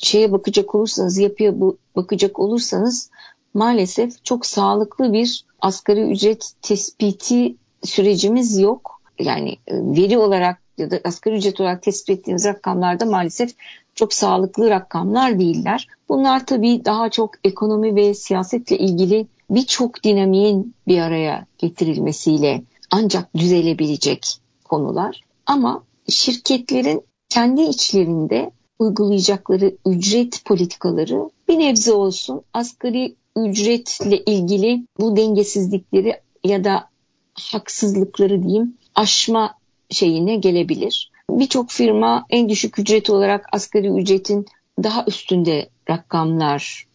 [0.00, 1.54] şeye bakacak olursanız, yapıya
[1.96, 3.10] bakacak olursanız
[3.54, 9.00] maalesef çok sağlıklı bir asgari ücret tespiti sürecimiz yok.
[9.18, 13.54] Yani e, veri olarak ya da asgari ücret olarak tespit ettiğimiz rakamlarda maalesef
[13.94, 15.88] çok sağlıklı rakamlar değiller.
[16.08, 24.40] Bunlar tabii daha çok ekonomi ve siyasetle ilgili birçok dinamiğin bir araya getirilmesiyle ancak düzelebilecek
[24.64, 25.20] konular.
[25.46, 36.20] Ama şirketlerin kendi içlerinde uygulayacakları ücret politikaları bir nebze olsun asgari ücretle ilgili bu dengesizlikleri
[36.44, 36.89] ya da
[37.52, 39.54] haksızlıkları diyeyim aşma
[39.90, 41.10] şeyine gelebilir.
[41.30, 44.46] Birçok firma en düşük ücret olarak asgari ücretin
[44.82, 46.86] daha üstünde rakamlar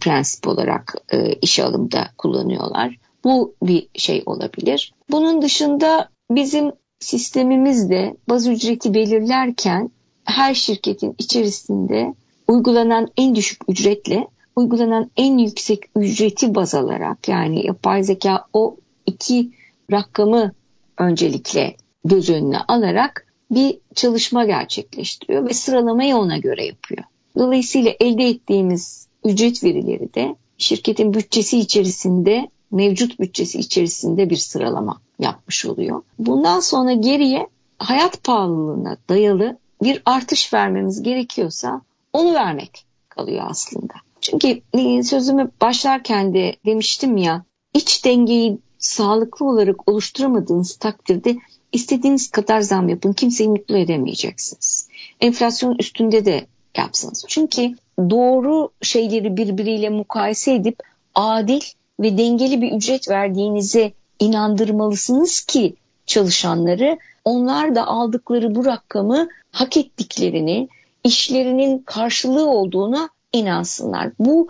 [0.00, 2.98] prensip olarak e, işe alımda kullanıyorlar.
[3.24, 4.92] Bu bir şey olabilir.
[5.10, 9.90] Bunun dışında bizim sistemimizde baz ücreti belirlerken
[10.24, 12.14] her şirketin içerisinde
[12.48, 18.76] uygulanan en düşük ücretle uygulanan en yüksek ücreti baz alarak yani yapay zeka o
[19.06, 19.50] iki
[19.92, 20.52] rakamı
[20.98, 27.04] öncelikle göz önüne alarak bir çalışma gerçekleştiriyor ve sıralamayı ona göre yapıyor.
[27.38, 35.66] Dolayısıyla elde ettiğimiz ücret verileri de şirketin bütçesi içerisinde mevcut bütçesi içerisinde bir sıralama yapmış
[35.66, 36.02] oluyor.
[36.18, 41.80] Bundan sonra geriye hayat pahalılığına dayalı bir artış vermemiz gerekiyorsa
[42.12, 43.94] onu vermek kalıyor aslında.
[44.20, 51.36] Çünkü e, sözümü başlarken de demiştim ya iç dengeyi sağlıklı olarak oluşturamadığınız takdirde
[51.72, 54.88] istediğiniz kadar zam yapın kimseyi mutlu edemeyeceksiniz.
[55.20, 57.24] Enflasyon üstünde de yapsınız.
[57.28, 60.78] Çünkü doğru şeyleri birbiriyle mukayese edip
[61.14, 61.60] adil
[62.00, 65.74] ve dengeli bir ücret verdiğinize inandırmalısınız ki
[66.06, 70.68] çalışanları onlar da aldıkları bu rakamı hak ettiklerini,
[71.04, 74.12] işlerinin karşılığı olduğuna inansınlar.
[74.18, 74.48] Bu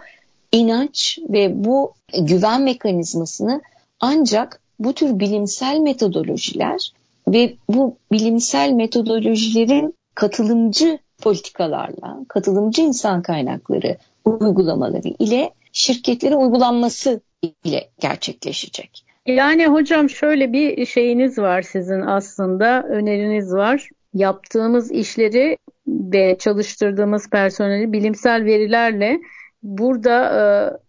[0.53, 3.61] inanç ve bu güven mekanizmasını
[4.05, 6.93] ancak bu tür bilimsel metodolojiler
[7.29, 17.21] ve bu bilimsel metodolojilerin katılımcı politikalarla, katılımcı insan kaynakları uygulamaları ile şirketlere uygulanması
[17.65, 19.05] ile gerçekleşecek.
[19.27, 23.89] Yani hocam şöyle bir şeyiniz var sizin aslında öneriniz var.
[24.15, 29.21] Yaptığımız işleri ve çalıştırdığımız personeli bilimsel verilerle
[29.63, 30.43] burada e,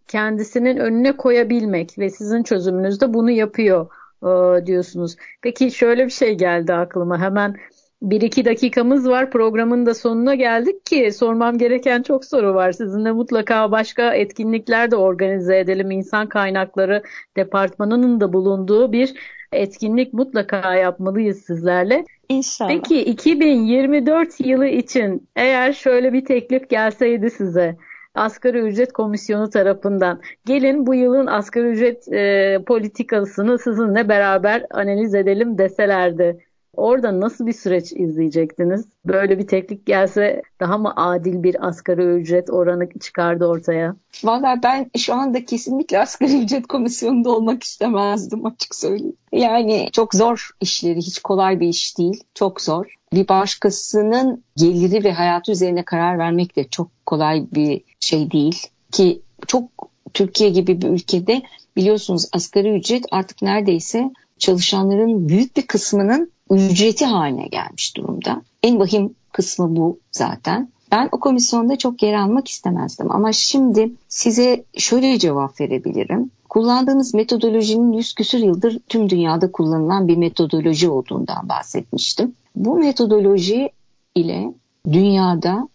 [0.07, 3.87] kendisinin önüne koyabilmek ve sizin çözümünüzde bunu yapıyor
[4.23, 5.15] e, diyorsunuz.
[5.41, 7.55] Peki şöyle bir şey geldi aklıma hemen
[8.01, 9.31] bir iki dakikamız var.
[9.31, 12.71] Programın da sonuna geldik ki sormam gereken çok soru var.
[12.71, 15.91] Sizinle mutlaka başka etkinlikler de organize edelim.
[15.91, 17.03] İnsan kaynakları
[17.37, 19.13] departmanının da bulunduğu bir
[19.51, 22.05] etkinlik mutlaka yapmalıyız sizlerle.
[22.29, 22.69] İnşallah.
[22.69, 27.77] Peki 2024 yılı için eğer şöyle bir teklif gelseydi size
[28.15, 35.57] asgari ücret komisyonu tarafından gelin bu yılın asgari ücret e, politikasını sizinle beraber analiz edelim
[35.57, 36.39] deselerdi
[36.77, 38.85] Orada nasıl bir süreç izleyecektiniz?
[39.05, 43.95] Böyle bir teklif gelse daha mı adil bir asgari ücret oranı çıkardı ortaya?
[44.23, 49.17] Valla ben şu anda kesinlikle asgari ücret komisyonunda olmak istemezdim açık söyleyeyim.
[49.31, 52.23] Yani çok zor işleri, hiç kolay bir iş değil.
[52.33, 52.95] Çok zor.
[53.15, 58.67] Bir başkasının geliri ve hayatı üzerine karar vermek de çok kolay bir şey değil.
[58.91, 59.69] Ki çok
[60.13, 61.41] Türkiye gibi bir ülkede
[61.75, 68.41] biliyorsunuz asgari ücret artık neredeyse çalışanların büyük bir kısmının ücreti haline gelmiş durumda.
[68.63, 70.69] En vahim kısmı bu zaten.
[70.91, 76.31] Ben o komisyonda çok yer almak istemezdim ama şimdi size şöyle cevap verebilirim.
[76.55, 82.35] Kullandığımız metodolojinin yüz küsür yıldır tüm dünyada kullanılan bir metodoloji olduğundan bahsetmiştim.
[82.55, 83.69] Bu metodoloji
[84.15, 84.53] ile
[84.91, 85.69] dünyada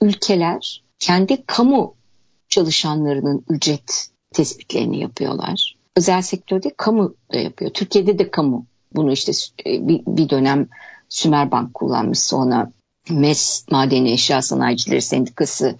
[0.00, 1.94] ülkeler kendi kamu
[2.48, 5.76] çalışanlarının ücret tespitlerini yapıyorlar.
[5.96, 7.70] Özel sektörde kamu da yapıyor.
[7.70, 9.32] Türkiye'de de kamu bunu işte
[9.66, 10.68] e, bir, dönem
[11.08, 12.72] Sümerbank kullanmış sonra
[13.10, 15.76] MES Madeni Eşya Sanayicileri Sendikası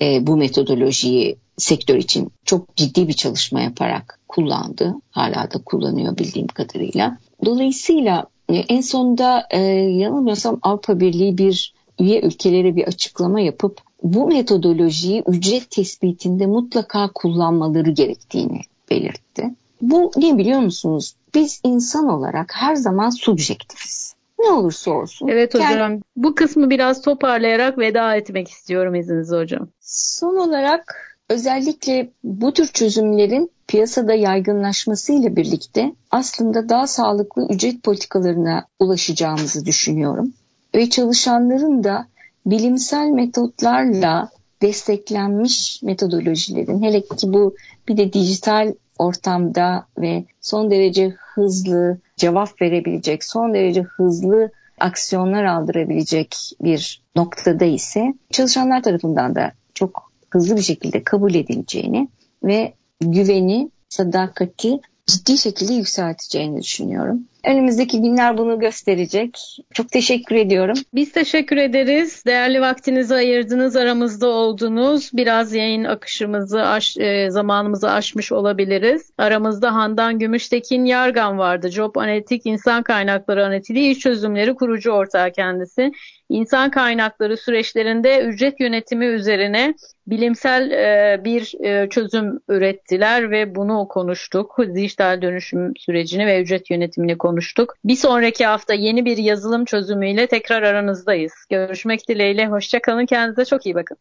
[0.00, 4.94] e, bu metodolojiyi sektör için çok ciddi bir çalışma yaparak kullandı.
[5.10, 7.18] Hala da kullanıyor bildiğim kadarıyla.
[7.44, 14.26] Dolayısıyla e, en sonunda e, yanılmıyorsam Avrupa Birliği bir üye ülkelere bir açıklama yapıp bu
[14.26, 19.54] metodolojiyi ücret tespitinde mutlaka kullanmaları gerektiğini belirtti.
[19.82, 21.14] Bu ne biliyor musunuz?
[21.34, 24.14] Biz insan olarak her zaman subjektifiz.
[24.44, 25.28] Ne olursa olsun.
[25.28, 25.72] Evet hocam.
[25.72, 29.68] Yani, bu kısmı biraz toparlayarak veda etmek istiyorum izninizle hocam.
[29.80, 39.66] Son olarak özellikle bu tür çözümlerin piyasada yaygınlaşmasıyla birlikte aslında daha sağlıklı ücret politikalarına ulaşacağımızı
[39.66, 40.32] düşünüyorum.
[40.74, 42.06] Ve çalışanların da
[42.46, 44.28] bilimsel metotlarla
[44.62, 47.54] desteklenmiş metodolojilerin hele ki bu
[47.88, 56.36] bir de dijital ortamda ve son derece hızlı cevap verebilecek, son derece hızlı aksiyonlar aldırabilecek
[56.60, 62.08] bir noktada ise çalışanlar tarafından da çok hızlı bir şekilde kabul edileceğini
[62.44, 67.28] ve güveni, sadakati ciddi şekilde yükselteceğini düşünüyorum.
[67.46, 69.38] Önümüzdeki günler bunu gösterecek.
[69.74, 70.76] Çok teşekkür ediyorum.
[70.94, 72.24] Biz teşekkür ederiz.
[72.26, 75.10] Değerli vaktinizi ayırdınız, aramızda oldunuz.
[75.12, 79.10] Biraz yayın akışımızı, aş, e, zamanımızı aşmış olabiliriz.
[79.18, 81.70] Aramızda Handan Gümüştekin Yargan vardı.
[81.70, 85.92] Job Analitik İnsan Kaynakları Analitliği İş Çözümleri kurucu ortağı kendisi.
[86.28, 89.74] İnsan kaynakları süreçlerinde ücret yönetimi üzerine
[90.06, 94.56] bilimsel e, bir e, çözüm ürettiler ve bunu konuştuk.
[94.74, 97.74] Dijital dönüşüm sürecini ve ücret yönetimini konuştuk.
[97.84, 101.32] Bir sonraki hafta yeni bir yazılım çözümüyle tekrar aranızdayız.
[101.50, 102.46] Görüşmek dileğiyle.
[102.46, 103.06] Hoşçakalın.
[103.06, 103.96] Kendinize çok iyi bakın.